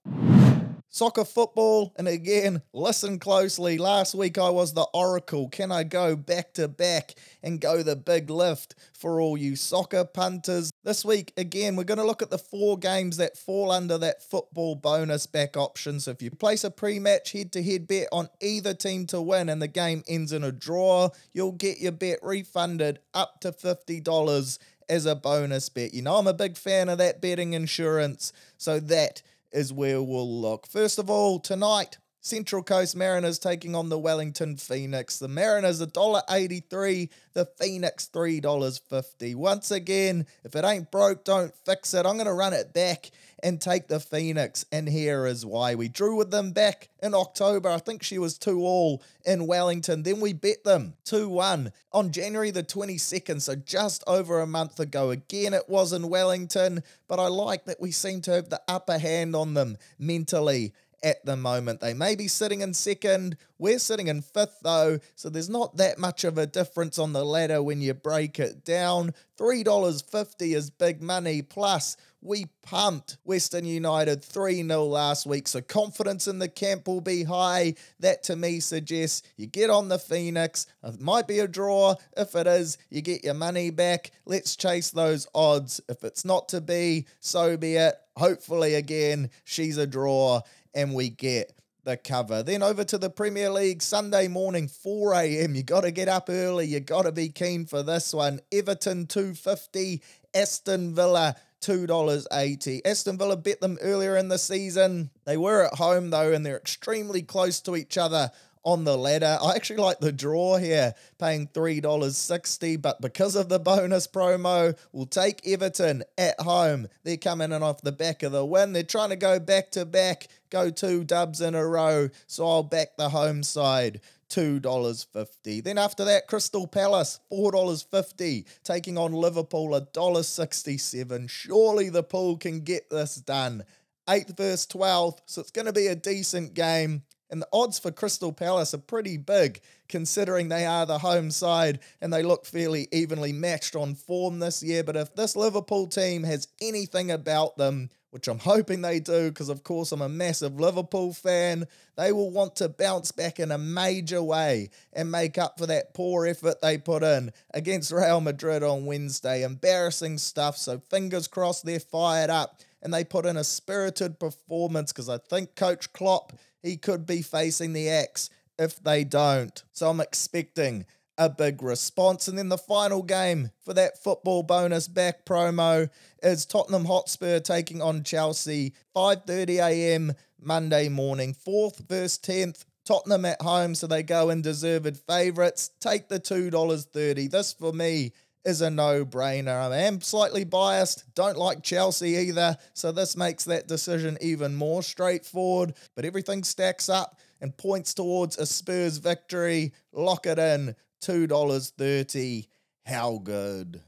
soccer 0.91 1.25
football. 1.25 1.93
And 1.97 2.09
again, 2.09 2.63
listen 2.73 3.19
closely. 3.19 3.79
Last 3.79 4.15
week 4.15 4.39
I 4.39 4.51
was 4.51 4.75
the 4.75 4.87
Oracle. 4.95 5.49
Can 5.49 5.71
I 5.71 5.85
go 5.85 6.17
back 6.17 6.55
to 6.55 6.69
back 6.69 7.15
and 7.43 7.61
go 7.61 7.83
the 7.83 7.97
big 7.97 8.31
lift 8.31 8.75
for 8.93 9.21
all 9.21 9.37
you 9.37 9.57
soccer 9.57 10.05
punters? 10.05 10.71
This 10.85 11.05
week, 11.05 11.33
again, 11.37 11.77
we're 11.77 11.85
going 11.85 11.99
to 11.99 12.07
look 12.07 12.23
at 12.23 12.31
the 12.31 12.39
four 12.39 12.79
games 12.79 13.17
that 13.19 13.37
fall 13.37 13.71
under 13.71 13.99
that 13.99 14.23
football 14.23 14.75
bonus 14.75 15.27
back 15.27 15.57
option. 15.57 16.01
So 16.01 16.13
if 16.13 16.23
you 16.23 16.31
place 16.31 16.65
a 16.65 16.71
pre 16.71 16.99
match 16.99 17.33
head 17.33 17.53
to 17.53 17.63
head 17.63 17.87
bet 17.87 18.09
on 18.13 18.29
either 18.41 18.75
team 18.75 19.07
to 19.09 19.21
win 19.21 19.49
and 19.49 19.61
the 19.61 19.69
game 19.69 20.03
ends 20.09 20.33
in 20.33 20.45
a 20.45 20.53
draw, 20.53 21.11
you'll 21.33 21.53
get 21.53 21.81
your 21.81 21.93
bet 21.93 22.19
refunded 22.23 23.01
up 23.15 23.41
to 23.41 23.53
$50 23.53 24.59
as 24.89 25.07
a 25.07 25.15
bonus 25.15 25.69
bet. 25.69 25.93
You 25.93 26.03
know, 26.03 26.17
I'm 26.17 26.27
a 26.27 26.35
big 26.35 26.57
fan 26.57 26.89
of 26.89 26.99
that 26.99 27.21
betting 27.21 27.53
insurance. 27.53 28.33
So 28.57 28.81
that 28.81 29.23
is 29.53 29.73
where 29.73 30.03
we'll 30.03 30.41
look. 30.41 30.67
First 30.67 30.99
of 30.99 31.09
all, 31.09 31.39
tonight, 31.39 31.99
Central 32.29 32.63
Coast 32.63 32.95
Mariners 32.95 33.39
taking 33.39 33.75
on 33.75 33.89
the 33.89 33.99
Wellington 33.99 34.59
Phoenix. 34.59 35.19
The 35.19 35.29
Mariners 35.29 35.81
$1.83, 35.81 37.09
the 37.33 37.47
Phoenix 37.47 38.11
$3.50. 38.13 39.35
Once 39.35 39.71
again, 39.71 40.27
if 40.45 40.55
it 40.55 40.63
ain't 40.63 40.91
broke, 40.91 41.25
don't 41.25 41.55
fix 41.65 41.95
it. 41.95 42.05
I'm 42.05 42.17
going 42.17 42.27
to 42.27 42.35
run 42.35 42.53
it 42.53 42.75
back 42.75 43.11
and 43.43 43.61
take 43.61 43.89
the 43.89 44.01
Phoenix, 44.01 44.67
and 44.71 44.89
here 44.89 45.25
is 45.25 45.47
why. 45.47 45.75
We 45.75 45.89
drew 45.89 46.17
with 46.17 46.31
them 46.31 46.51
back 46.51 46.91
in 47.03 47.15
October. 47.15 47.71
I 47.71 47.79
think 47.79 48.03
she 48.03 48.19
was 48.19 48.37
2 48.37 48.61
all 48.61 49.03
in 49.25 49.47
Wellington. 49.47 50.03
Then 50.03 50.21
we 50.21 50.35
bet 50.35 50.65
them 50.65 50.95
2 51.05 51.31
1 51.31 51.73
on 51.93 52.13
January 52.13 52.51
the 52.51 52.63
22nd, 52.63 53.41
so 53.41 53.55
just 53.55 54.05
over 54.07 54.41
a 54.41 54.47
month 54.47 54.81
ago. 54.81 55.11
Again, 55.11 55.55
it 55.55 55.69
was 55.69 55.95
in 55.95 56.11
Wellington, 56.11 56.83
but 57.07 57.19
I 57.19 57.29
like 57.29 57.65
that 57.65 57.81
we 57.81 57.91
seem 57.91 58.21
to 58.23 58.33
have 58.33 58.51
the 58.51 58.61
upper 58.69 58.99
hand 58.99 59.35
on 59.35 59.55
them 59.55 59.79
mentally 59.99 60.75
at 61.03 61.25
the 61.25 61.37
moment. 61.37 61.81
They 61.81 61.95
may 61.95 62.17
be 62.17 62.29
sitting 62.29 62.61
in 62.61 62.75
second. 62.75 63.37
We're 63.59 63.79
sitting 63.79 64.09
in 64.09 64.23
fifth, 64.23 64.59
though, 64.63 64.99
so 65.15 65.29
there's 65.29 65.51
not 65.51 65.77
that 65.77 65.99
much 65.99 66.25
of 66.25 66.39
a 66.39 66.47
difference 66.47 66.99
on 66.99 67.13
the 67.13 67.25
ladder 67.25 67.63
when 67.63 67.81
you 67.81 67.95
break 67.95 68.39
it 68.39 68.65
down. 68.65 69.13
$3.50 69.39 70.55
is 70.55 70.71
big 70.71 71.01
money. 71.03 71.43
Plus, 71.43 71.97
we 72.21 72.47
pumped 72.63 73.17
Western 73.25 73.65
United 73.65 74.25
3 74.25 74.67
0 74.67 74.85
last 74.85 75.27
week, 75.27 75.47
so 75.47 75.61
confidence 75.61 76.27
in 76.27 76.39
the 76.39 76.49
camp 76.49 76.89
will 76.89 77.01
be 77.01 77.23
high. 77.23 77.75
That 78.01 78.25
to 78.25 78.37
me 78.37 78.61
suggests 78.61 79.23
you 79.37 79.47
get 79.47 79.71
on 79.71 79.89
the 79.89 79.99
Phoenix. 79.99 80.67
It 80.83 81.01
might 81.01 81.29
be 81.29 81.39
a 81.39 81.49
draw. 81.49 81.95
If 82.17 82.35
it 82.35 82.47
is, 82.47 82.79
you 82.91 83.03
get 83.03 83.25
your 83.25 83.35
money 83.35 83.71
back. 83.71 84.11
Let's 84.27 84.57
chase 84.57 84.91
those 84.91 85.29
odds. 85.35 85.81
If 85.89 86.03
it's 86.03 86.25
not 86.25 86.49
to 86.51 86.61
be, 86.61 87.07
so 87.21 87.57
be 87.57 87.77
it. 87.77 87.95
Hopefully, 88.17 88.75
again, 88.75 89.31
she's 89.45 89.77
a 89.77 89.87
draw 89.87 90.41
and 90.79 90.95
we 90.95 91.09
get 91.09 91.53
the 91.83 91.97
cover. 91.97 92.45
Then 92.45 92.63
over 92.63 92.85
to 92.85 92.99
the 92.99 93.11
Premier 93.11 93.51
League 93.51 93.83
Sunday 93.83 94.29
morning, 94.29 94.69
4 94.69 95.13
a.m. 95.15 95.57
You 95.57 95.65
got 95.65 95.81
to 95.81 95.91
get 95.91 96.09
up 96.09 96.29
early. 96.31 96.67
You 96.67 96.79
got 96.79 97.03
to 97.03 97.11
be 97.11 97.31
keen 97.31 97.67
for 97.67 97.83
this 97.83 98.15
one. 98.15 98.39
Everton 98.53 99.09
250, 99.09 100.01
Aston 100.33 100.95
Villa 100.95 101.35
$2.80. 101.63 102.83
Aston 102.85 103.19
Villa 103.19 103.37
bet 103.37 103.61
them 103.61 103.77
earlier 103.81 104.17
in 104.17 104.29
the 104.29 104.39
season. 104.39 105.11
They 105.25 105.37
were 105.37 105.67
at 105.67 105.75
home 105.75 106.11
though, 106.11 106.33
and 106.33 106.47
they're 106.47 106.57
extremely 106.57 107.23
close 107.23 107.61
to 107.63 107.75
each 107.75 107.99
other 107.99 108.31
on 108.65 108.85
the 108.85 108.97
ladder. 108.97 109.39
I 109.41 109.55
actually 109.55 109.81
like 109.83 110.01
the 110.01 110.13
draw 110.13 110.57
here, 110.57 110.95
paying 111.19 111.49
$3.60, 111.49 112.81
but 112.81 113.01
because 113.01 113.37
of 113.37 113.49
the 113.49 113.59
bonus 113.59 114.07
promo, 114.07 114.79
we'll 114.93 115.07
take 115.07 115.47
Everton 115.47 116.05
at 116.17 116.41
home. 116.41 116.89
They're 117.05 117.17
coming 117.17 117.53
in 117.53 117.63
off 117.63 117.83
the 117.83 117.93
back 117.93 118.23
of 118.23 118.33
the 118.33 118.45
win. 118.45 118.73
They're 118.73 118.83
trying 118.83 119.11
to 119.11 119.17
go 119.17 119.39
back 119.39 119.71
to 119.73 119.85
back, 119.85 120.29
go 120.51 120.71
two 120.71 121.05
dubs 121.05 121.41
in 121.41 121.55
a 121.55 121.67
row, 121.67 122.09
so 122.27 122.47
I'll 122.47 122.63
back 122.63 122.97
the 122.97 123.11
home 123.11 123.43
side. 123.43 124.01
$2.50. 124.31 125.65
Then 125.65 125.79
after 125.79 126.05
that, 126.05 126.27
Crystal 126.27 126.67
Palace, 126.67 127.21
$4.50, 127.33 128.45
taking 128.63 128.99
on 128.99 129.13
Liverpool, 129.13 129.69
$1.67. 129.69 131.31
Surely 131.31 131.89
the 131.89 132.03
pool 132.03 132.37
can 132.37 132.61
get 132.61 132.91
this 132.91 133.17
done. 133.17 133.65
8th 134.09 134.37
versus 134.37 134.67
12th, 134.67 135.19
so 135.27 135.41
it's 135.41 135.51
going 135.51 135.67
to 135.67 135.73
be 135.73 135.87
a 135.87 135.95
decent 135.95 136.55
game. 136.55 137.03
And 137.31 137.43
the 137.43 137.49
odds 137.53 137.79
for 137.79 137.91
Crystal 137.91 138.33
Palace 138.33 138.73
are 138.73 138.79
pretty 138.79 139.17
big, 139.17 139.61
considering 139.89 140.49
they 140.49 140.65
are 140.65 140.87
the 140.87 140.99
home 140.99 141.31
side 141.31 141.81
and 142.01 142.13
they 142.13 142.23
look 142.23 142.47
fairly 142.47 142.89
evenly 142.91 143.33
matched 143.33 143.77
on 143.77 143.95
form 143.95 144.39
this 144.39 144.63
year. 144.63 144.83
But 144.83 144.97
if 144.97 145.15
this 145.15 145.37
Liverpool 145.37 145.87
team 145.87 146.25
has 146.25 146.49
anything 146.61 147.11
about 147.11 147.57
them, 147.57 147.91
which 148.11 148.29
I'm 148.29 148.39
hoping 148.39 148.81
they 148.81 149.01
do, 149.01 149.29
because 149.29 149.51
of 149.51 149.63
course 149.63 149.93
I'm 149.93 150.01
a 150.01 150.09
massive 150.09 150.59
Liverpool 150.59 151.13
fan, 151.13 151.67
they 151.97 152.13
will 152.13 152.31
want 152.31 152.57
to 152.57 152.69
bounce 152.71 153.13
back 153.13 153.39
in 153.39 153.51
a 153.51 153.59
major 153.59 154.23
way 154.23 154.71
and 154.95 155.11
make 155.11 155.37
up 155.37 155.59
for 155.59 155.67
that 155.67 155.93
poor 155.93 156.27
effort 156.27 156.63
they 156.63 156.79
put 156.79 157.03
in 157.03 157.33
against 157.53 157.93
Real 157.93 158.23
Madrid 158.23 158.63
on 158.63 158.87
Wednesday. 158.87 159.43
Embarrassing 159.43 160.17
stuff, 160.17 160.57
so 160.57 160.79
fingers 160.79 161.29
crossed 161.29 161.67
they're 161.67 161.81
fired 161.81 162.31
up 162.31 162.61
and 162.83 162.93
they 162.93 163.05
put 163.05 163.27
in 163.27 163.37
a 163.37 163.45
spirited 163.45 164.19
performance 164.19 164.93
because 164.93 165.09
I 165.09 165.19
think 165.19 165.57
Coach 165.57 165.93
Klopp 165.93 166.33
he 166.63 166.77
could 166.77 167.07
be 167.07 167.23
facing 167.23 167.73
the 167.73 167.89
axe 167.89 168.31
if 168.59 168.83
they 168.83 169.05
don't. 169.05 169.63
So 169.73 169.89
I'm 169.89 170.01
expecting 170.01 170.87
a 171.17 171.29
big 171.29 171.63
response. 171.63 172.29
And 172.29 172.39
then 172.39 172.49
the 172.49 172.59
final 172.59 173.03
game 173.03 173.51
for 173.65 173.75
that 173.75 174.03
football 174.03 174.43
bonus 174.43 174.89
back 174.89 175.25
promo 175.25 175.91
is 176.23 176.47
Tottenham 176.47 176.85
Hotspur 176.85 177.41
taking 177.41 177.83
on 177.83 178.05
Chelsea 178.05 178.75
5:30 178.95 179.59
a.m. 179.59 180.13
Monday 180.41 180.89
morning, 180.89 181.35
4th 181.35 181.89
versus 181.89 182.19
10th. 182.19 182.65
Tottenham 182.85 183.27
at 183.27 183.43
home, 183.43 183.75
so 183.75 183.87
they 183.87 184.03
go 184.03 184.31
in 184.31 184.41
deserved 184.41 184.97
favourites. 184.97 185.71
Take 185.79 186.09
the 186.09 186.19
$2.30. 186.19 187.31
This 187.31 187.53
for 187.53 187.71
me 187.71 188.13
is 188.45 188.61
a 188.61 188.71
no 188.71 189.05
brainer. 189.05 189.71
I 189.71 189.79
am 189.79 190.01
slightly 190.01 190.45
biased, 190.45 191.05
don't 191.15 191.37
like 191.37 191.63
Chelsea 191.63 192.11
either, 192.11 192.57
so 192.75 192.93
this 192.93 193.17
makes 193.17 193.45
that 193.45 193.69
decision 193.69 194.19
even 194.21 194.55
more 194.55 194.83
straightforward. 194.83 195.75
But 195.95 196.05
everything 196.05 196.45
stacks 196.45 196.89
up 196.89 197.19
and 197.41 197.57
points 197.57 197.95
towards 197.95 198.39
a 198.39 198.47
Spurs 198.47 198.99
victory. 198.99 199.73
Lock 199.93 200.27
it 200.27 200.39
in 200.39 200.75
$2.30. 201.03 202.49
How 202.87 203.19
good? 203.19 203.83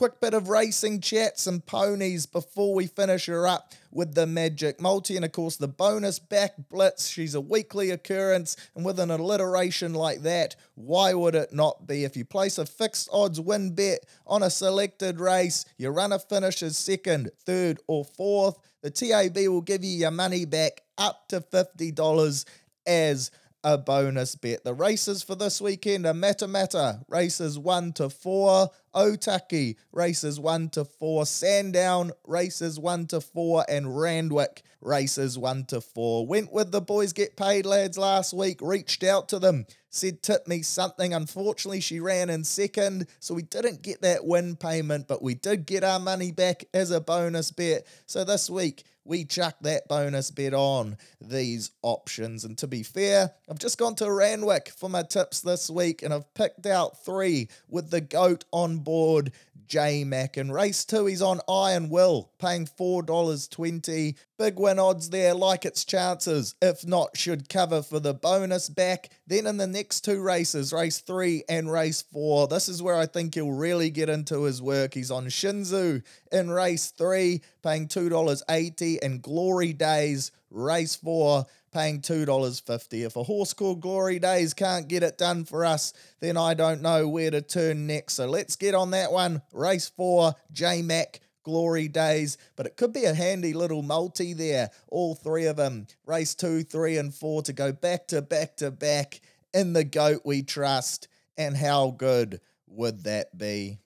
Quick 0.00 0.18
bit 0.18 0.32
of 0.32 0.48
racing 0.48 0.98
chats 0.98 1.46
and 1.46 1.66
ponies 1.66 2.24
before 2.24 2.74
we 2.74 2.86
finish 2.86 3.26
her 3.26 3.46
up 3.46 3.74
with 3.90 4.14
the 4.14 4.26
Magic 4.26 4.80
Multi. 4.80 5.14
And 5.14 5.26
of 5.26 5.32
course, 5.32 5.56
the 5.56 5.68
bonus 5.68 6.18
back 6.18 6.54
blitz. 6.70 7.06
She's 7.06 7.34
a 7.34 7.40
weekly 7.42 7.90
occurrence. 7.90 8.56
And 8.74 8.82
with 8.82 8.98
an 8.98 9.10
alliteration 9.10 9.92
like 9.92 10.22
that, 10.22 10.56
why 10.74 11.12
would 11.12 11.34
it 11.34 11.52
not 11.52 11.86
be? 11.86 12.04
If 12.04 12.16
you 12.16 12.24
place 12.24 12.56
a 12.56 12.64
fixed 12.64 13.10
odds 13.12 13.38
win 13.38 13.74
bet 13.74 14.06
on 14.26 14.42
a 14.42 14.48
selected 14.48 15.20
race, 15.20 15.66
your 15.76 15.92
runner 15.92 16.18
finishes 16.18 16.78
second, 16.78 17.30
third, 17.44 17.78
or 17.86 18.06
fourth, 18.06 18.56
the 18.80 18.90
TAB 18.90 19.36
will 19.36 19.60
give 19.60 19.84
you 19.84 19.98
your 19.98 20.10
money 20.10 20.46
back 20.46 20.80
up 20.96 21.28
to 21.28 21.42
$50 21.42 22.46
as 22.86 23.30
a 23.62 23.76
bonus 23.76 24.34
bet. 24.34 24.64
The 24.64 24.74
races 24.74 25.22
for 25.22 25.34
this 25.34 25.60
weekend 25.60 26.06
are 26.06 26.14
Matamata, 26.14 27.04
races 27.08 27.58
1 27.58 27.92
to 27.94 28.08
4, 28.08 28.68
Otaki, 28.94 29.76
races 29.92 30.40
1 30.40 30.70
to 30.70 30.84
4, 30.84 31.26
Sandown, 31.26 32.12
races 32.26 32.78
1 32.78 33.06
to 33.08 33.20
4, 33.20 33.64
and 33.68 33.98
Randwick, 33.98 34.62
races 34.80 35.38
1 35.38 35.66
to 35.66 35.80
4. 35.80 36.26
Went 36.26 36.52
with 36.52 36.72
the 36.72 36.80
boys 36.80 37.12
get 37.12 37.36
paid 37.36 37.66
lads 37.66 37.98
last 37.98 38.32
week, 38.32 38.60
reached 38.62 39.04
out 39.04 39.28
to 39.28 39.38
them, 39.38 39.66
said 39.90 40.22
tip 40.22 40.48
me 40.48 40.62
something. 40.62 41.12
Unfortunately, 41.12 41.80
she 41.80 42.00
ran 42.00 42.30
in 42.30 42.44
second, 42.44 43.06
so 43.18 43.34
we 43.34 43.42
didn't 43.42 43.82
get 43.82 44.00
that 44.02 44.24
win 44.24 44.56
payment, 44.56 45.06
but 45.06 45.22
we 45.22 45.34
did 45.34 45.66
get 45.66 45.84
our 45.84 46.00
money 46.00 46.32
back 46.32 46.64
as 46.72 46.90
a 46.90 47.00
bonus 47.00 47.50
bet. 47.50 47.86
So 48.06 48.24
this 48.24 48.48
week, 48.48 48.84
we 49.10 49.24
chuck 49.24 49.56
that 49.62 49.88
bonus 49.88 50.30
bet 50.30 50.54
on 50.54 50.96
these 51.20 51.72
options. 51.82 52.44
And 52.44 52.56
to 52.58 52.68
be 52.68 52.84
fair, 52.84 53.32
I've 53.50 53.58
just 53.58 53.76
gone 53.76 53.96
to 53.96 54.10
Randwick 54.10 54.68
for 54.68 54.88
my 54.88 55.02
tips 55.02 55.40
this 55.40 55.68
week 55.68 56.02
and 56.02 56.14
I've 56.14 56.32
picked 56.34 56.64
out 56.64 57.04
three 57.04 57.48
with 57.68 57.90
the 57.90 58.00
GOAT 58.00 58.44
on 58.52 58.78
board 58.78 59.32
J 59.66 60.04
Mac. 60.04 60.36
And 60.36 60.52
race 60.52 60.84
two, 60.84 61.06
he's 61.06 61.22
on 61.22 61.40
Iron 61.48 61.88
Will, 61.88 62.30
paying 62.38 62.66
$4.20. 62.66 64.16
Big 64.38 64.58
win 64.58 64.78
odds 64.78 65.10
there, 65.10 65.34
like 65.34 65.64
its 65.64 65.84
chances. 65.84 66.54
If 66.62 66.86
not, 66.86 67.16
should 67.16 67.48
cover 67.48 67.82
for 67.82 68.00
the 68.00 68.14
bonus 68.14 68.68
back. 68.68 69.10
Then 69.26 69.46
in 69.46 69.56
the 69.56 69.66
next 69.66 70.02
two 70.02 70.22
races, 70.22 70.72
race 70.72 70.98
three 71.00 71.44
and 71.48 71.70
race 71.70 72.02
four, 72.02 72.48
this 72.48 72.68
is 72.68 72.82
where 72.82 72.96
I 72.96 73.06
think 73.06 73.34
he'll 73.34 73.52
really 73.52 73.90
get 73.90 74.08
into 74.08 74.44
his 74.44 74.62
work. 74.62 74.94
He's 74.94 75.10
on 75.10 75.26
Shinzu 75.26 76.02
in 76.32 76.50
race 76.50 76.90
three, 76.90 77.42
paying 77.62 77.88
$2.80, 77.88 78.98
and 79.02 79.22
Glory 79.22 79.72
Days, 79.72 80.32
race 80.50 80.96
four, 80.96 81.46
paying 81.72 82.00
$2.50. 82.00 83.06
If 83.06 83.16
a 83.16 83.22
horse 83.22 83.52
called 83.52 83.80
Glory 83.80 84.18
Days 84.18 84.54
can't 84.54 84.88
get 84.88 85.02
it 85.02 85.18
done 85.18 85.44
for 85.44 85.64
us, 85.64 85.92
then 86.20 86.36
I 86.36 86.54
don't 86.54 86.82
know 86.82 87.08
where 87.08 87.30
to 87.30 87.42
turn 87.42 87.86
next. 87.86 88.14
So 88.14 88.26
let's 88.26 88.56
get 88.56 88.74
on 88.74 88.90
that 88.92 89.12
one. 89.12 89.42
Race 89.52 89.88
four, 89.88 90.34
J 90.52 90.82
Mac. 90.82 91.20
Glory 91.42 91.88
days, 91.88 92.36
but 92.54 92.66
it 92.66 92.76
could 92.76 92.92
be 92.92 93.06
a 93.06 93.14
handy 93.14 93.54
little 93.54 93.80
multi 93.80 94.34
there. 94.34 94.68
All 94.88 95.14
three 95.14 95.46
of 95.46 95.56
them, 95.56 95.86
race 96.04 96.34
two, 96.34 96.62
three, 96.62 96.98
and 96.98 97.14
four, 97.14 97.40
to 97.44 97.54
go 97.54 97.72
back 97.72 98.08
to 98.08 98.20
back 98.20 98.56
to 98.58 98.70
back 98.70 99.22
in 99.54 99.72
the 99.72 99.82
goat 99.82 100.20
we 100.22 100.42
trust. 100.42 101.08
And 101.38 101.56
how 101.56 101.92
good 101.92 102.42
would 102.66 103.04
that 103.04 103.36
be? 103.36 103.78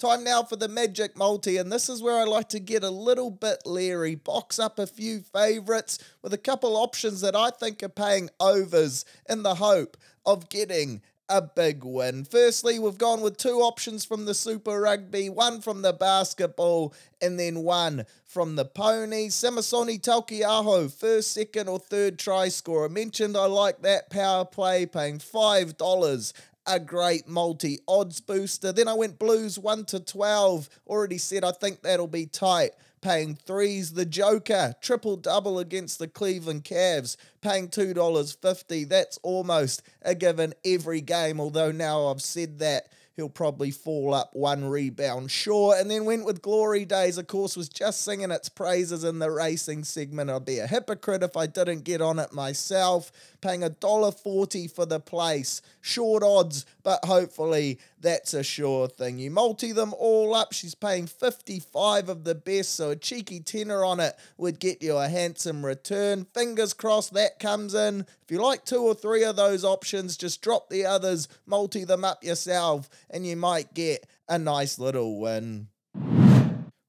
Time 0.00 0.24
now 0.24 0.42
for 0.42 0.56
the 0.56 0.66
Magic 0.66 1.14
Multi, 1.14 1.58
and 1.58 1.70
this 1.70 1.90
is 1.90 2.00
where 2.00 2.18
I 2.18 2.24
like 2.24 2.48
to 2.50 2.58
get 2.58 2.82
a 2.82 2.88
little 2.88 3.30
bit 3.30 3.58
leery, 3.66 4.14
box 4.14 4.58
up 4.58 4.78
a 4.78 4.86
few 4.86 5.20
favourites 5.20 5.98
with 6.22 6.32
a 6.32 6.38
couple 6.38 6.78
options 6.78 7.20
that 7.20 7.36
I 7.36 7.50
think 7.50 7.82
are 7.82 7.90
paying 7.90 8.30
overs 8.40 9.04
in 9.28 9.42
the 9.42 9.56
hope 9.56 9.98
of 10.24 10.48
getting 10.48 11.02
a 11.28 11.42
big 11.42 11.84
win. 11.84 12.24
Firstly, 12.24 12.78
we've 12.78 12.96
gone 12.96 13.20
with 13.20 13.36
two 13.36 13.60
options 13.60 14.06
from 14.06 14.24
the 14.24 14.34
Super 14.34 14.80
Rugby, 14.80 15.28
one 15.28 15.60
from 15.60 15.82
the 15.82 15.92
basketball, 15.92 16.94
and 17.20 17.38
then 17.38 17.62
one 17.62 18.06
from 18.24 18.56
the 18.56 18.64
pony. 18.64 19.28
Samisoni 19.28 20.00
Taukei'aho, 20.00 20.92
first, 20.92 21.32
second, 21.32 21.68
or 21.68 21.78
third 21.78 22.18
try 22.18 22.48
scorer. 22.48 22.88
Mentioned 22.88 23.36
I 23.36 23.46
like 23.46 23.82
that 23.82 24.10
power 24.10 24.44
play, 24.44 24.86
paying 24.86 25.18
$5 25.18 26.32
a 26.66 26.78
great 26.78 27.28
multi 27.28 27.80
odds 27.88 28.20
booster. 28.20 28.72
Then 28.72 28.88
I 28.88 28.94
went 28.94 29.18
Blues 29.18 29.58
1 29.58 29.84
to 29.86 30.00
12. 30.00 30.68
Already 30.86 31.18
said 31.18 31.44
I 31.44 31.52
think 31.52 31.82
that'll 31.82 32.06
be 32.06 32.26
tight. 32.26 32.72
Paying 33.00 33.36
threes, 33.36 33.94
the 33.94 34.04
Joker, 34.04 34.74
triple 34.82 35.16
double 35.16 35.58
against 35.58 35.98
the 35.98 36.06
Cleveland 36.06 36.64
Cavs, 36.64 37.16
paying 37.40 37.68
$2.50. 37.68 38.88
That's 38.88 39.18
almost 39.22 39.82
a 40.02 40.14
given 40.14 40.52
every 40.66 41.00
game, 41.00 41.40
although 41.40 41.72
now 41.72 42.08
I've 42.08 42.20
said 42.20 42.58
that 42.58 42.88
he'll 43.20 43.28
probably 43.28 43.70
fall 43.70 44.14
up 44.14 44.30
one 44.32 44.64
rebound 44.64 45.30
short. 45.30 45.78
And 45.78 45.90
then 45.90 46.06
went 46.06 46.24
with 46.24 46.40
Glory 46.40 46.86
Days, 46.86 47.18
of 47.18 47.26
course, 47.26 47.54
was 47.54 47.68
just 47.68 48.02
singing 48.02 48.30
its 48.30 48.48
praises 48.48 49.04
in 49.04 49.18
the 49.18 49.30
racing 49.30 49.84
segment. 49.84 50.30
I'd 50.30 50.46
be 50.46 50.58
a 50.58 50.66
hypocrite 50.66 51.22
if 51.22 51.36
I 51.36 51.46
didn't 51.46 51.84
get 51.84 52.00
on 52.00 52.18
it 52.18 52.32
myself. 52.32 53.12
Paying 53.42 53.60
$1.40 53.60 54.70
for 54.70 54.86
the 54.86 55.00
place. 55.00 55.60
Short 55.82 56.22
odds, 56.22 56.64
but 56.82 57.04
hopefully 57.04 57.78
that's 58.00 58.34
a 58.34 58.42
sure 58.42 58.88
thing. 58.88 59.18
You 59.18 59.30
multi 59.30 59.72
them 59.72 59.94
all 59.98 60.34
up, 60.34 60.52
she's 60.52 60.74
paying 60.74 61.06
55 61.06 62.08
of 62.08 62.24
the 62.24 62.34
best, 62.34 62.74
so 62.74 62.90
a 62.90 62.96
cheeky 62.96 63.40
tenner 63.40 63.84
on 63.84 64.00
it 64.00 64.14
would 64.38 64.58
get 64.58 64.82
you 64.82 64.96
a 64.96 65.08
handsome 65.08 65.64
return. 65.64 66.26
Fingers 66.34 66.72
crossed 66.72 67.14
that 67.14 67.38
comes 67.38 67.74
in. 67.74 68.00
If 68.22 68.30
you 68.30 68.42
like 68.42 68.64
two 68.64 68.82
or 68.82 68.94
three 68.94 69.24
of 69.24 69.36
those 69.36 69.64
options, 69.64 70.16
just 70.16 70.42
drop 70.42 70.70
the 70.70 70.86
others, 70.86 71.28
multi 71.46 71.84
them 71.84 72.04
up 72.04 72.24
yourself, 72.24 72.88
and 73.10 73.26
you 73.26 73.36
might 73.36 73.74
get 73.74 74.06
a 74.28 74.38
nice 74.38 74.78
little 74.78 75.20
win. 75.20 75.68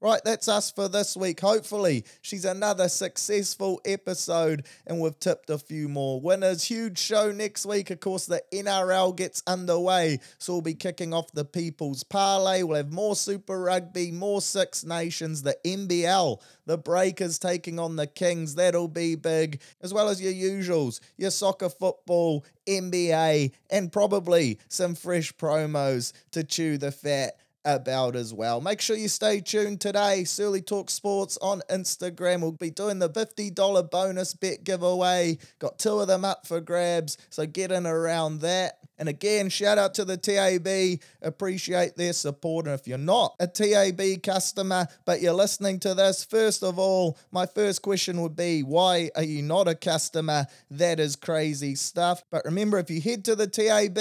Right, 0.04 0.22
that's 0.26 0.48
us 0.48 0.72
for 0.72 0.88
this 0.88 1.16
week. 1.16 1.42
Hopefully, 1.42 2.06
she's 2.24 2.44
another 2.44 2.90
successful 2.90 3.80
episode 3.86 4.66
and 4.88 5.00
we've 5.00 5.20
tipped 5.20 5.52
a 5.52 5.60
few 5.60 5.88
more 5.88 6.20
winners. 6.20 6.64
Huge 6.64 6.98
show 6.98 7.32
next 7.32 7.67
week. 7.67 7.92
Of 7.92 8.00
course, 8.00 8.25
the 8.25 8.42
NRL 8.52 9.15
gets 9.15 9.44
underway, 9.46 10.17
so 10.40 10.54
we'll 10.54 10.63
be 10.63 10.73
kicking 10.73 11.13
off 11.13 11.32
the 11.34 11.46
People's 11.46 12.02
Parlay. 12.02 12.63
We'll 12.63 12.78
have 12.78 12.92
more 12.92 13.15
Super 13.15 13.62
Rugby, 13.62 14.12
more 14.12 14.42
Six 14.42 14.84
Nations, 14.84 15.44
the 15.44 15.56
NBL, 15.63 16.42
the 16.65 16.80
Breakers 16.80 17.38
taking 17.38 17.78
on 17.78 17.96
the 17.96 18.08
Kings. 18.08 18.56
That'll 18.56 18.88
be 18.88 19.13
big, 19.13 19.62
as 19.84 19.94
well 19.94 20.10
as 20.10 20.19
your 20.19 20.34
usuals, 20.34 21.00
your 21.15 21.30
soccer, 21.30 21.69
football, 21.69 22.44
NBA, 22.67 23.52
and 23.69 23.92
probably 23.92 24.58
some 24.67 24.96
fresh 24.96 25.32
promos 25.36 26.12
to 26.32 26.44
chew 26.44 26.80
the 26.80 26.92
fat 26.92 27.38
about 27.66 28.16
as 28.16 28.34
well. 28.34 28.62
Make 28.62 28.82
sure 28.82 28.96
you 28.96 29.08
stay 29.08 29.42
tuned 29.42 29.82
today. 29.82 30.24
Surly 30.24 30.62
Talk 30.62 30.90
Sports 30.90 31.38
on 31.42 31.62
Instagram. 31.70 32.42
We'll 32.42 32.52
be 32.52 32.72
doing 32.72 33.00
the 33.00 33.10
$50 33.10 33.90
bonus 33.90 34.34
bet 34.34 34.64
giveaway. 34.64 35.38
Got 35.60 35.80
two 35.80 36.00
of 36.00 36.08
them 36.08 36.26
up 36.26 36.48
for 36.48 36.62
grabs, 36.62 37.18
so 37.30 37.46
get 37.46 37.72
in 37.72 37.86
around 37.86 38.42
that. 38.42 38.80
And 39.02 39.10
again, 39.10 39.49
shout 39.49 39.79
out 39.79 39.95
to 39.95 40.06
the 40.06 40.15
TAB. 40.15 40.99
Appreciate 41.23 41.97
their 41.97 42.13
support. 42.13 42.67
And 42.67 42.79
if 42.79 42.87
you're 42.87 42.99
not 42.99 43.35
a 43.39 43.47
TAB 43.47 44.21
customer, 44.21 44.87
but 45.06 45.21
you're 45.21 45.33
listening 45.33 45.79
to 45.79 45.95
this, 45.95 46.23
first 46.23 46.62
of 46.62 46.77
all, 46.77 47.17
my 47.31 47.47
first 47.47 47.81
question 47.81 48.21
would 48.21 48.35
be 48.35 48.62
why 48.62 49.10
are 49.15 49.23
you 49.23 49.41
not 49.41 49.67
a 49.67 49.73
customer? 49.73 50.45
That 50.69 50.99
is 50.99 51.15
crazy 51.15 51.73
stuff. 51.73 52.23
But 52.29 52.45
remember, 52.45 52.77
if 52.77 52.91
you 52.91 53.02
head 53.02 53.25
to 53.25 53.35
the 53.35 53.47
tab.co.nz 53.47 53.93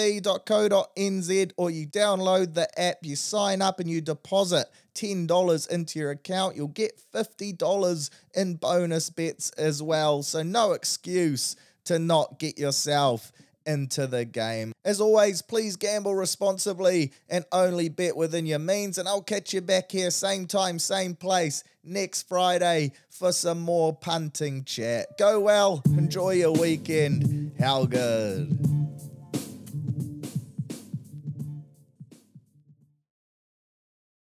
or 1.57 1.71
you 1.71 1.87
download 1.87 2.53
the 2.53 2.79
app, 2.79 2.99
you 3.01 3.17
sign 3.17 3.63
up 3.63 3.81
and 3.81 3.89
you 3.89 4.03
deposit 4.03 4.67
$10 4.95 5.69
into 5.71 5.99
your 5.99 6.11
account, 6.11 6.57
you'll 6.57 6.69
get 6.69 7.01
$50 7.15 8.11
in 8.35 8.57
bonus 8.57 9.09
bets 9.09 9.49
as 9.53 9.83
well. 9.83 10.23
So, 10.23 10.43
no 10.43 10.73
excuse 10.73 11.57
to 11.85 11.99
not 11.99 12.39
get 12.39 12.59
yourself 12.59 13.33
into 13.67 14.07
the 14.07 14.25
game. 14.25 14.73
As 14.85 15.01
always, 15.01 15.43
please 15.43 15.77
gamble 15.77 16.15
responsibly 16.15 17.13
and 17.29 17.45
only 17.53 17.89
bet 17.89 18.17
within 18.17 18.47
your 18.47 18.59
means. 18.59 18.99
And 18.99 19.09
I'll 19.09 19.23
catch 19.23 19.53
you 19.53 19.61
back 19.61 19.91
here, 19.93 20.11
same 20.11 20.47
time, 20.47 20.79
same 20.79 21.15
place, 21.15 21.65
next 21.85 22.29
Friday 22.29 22.93
for 23.09 23.33
some 23.33 23.61
more 23.61 23.95
punting 23.95 24.65
chat. 24.65 25.19
Go 25.19 25.41
well, 25.41 25.83
enjoy 25.87 26.33
your 26.33 26.53
weekend. 26.53 27.53
How 27.59 27.85
good. 27.85 28.80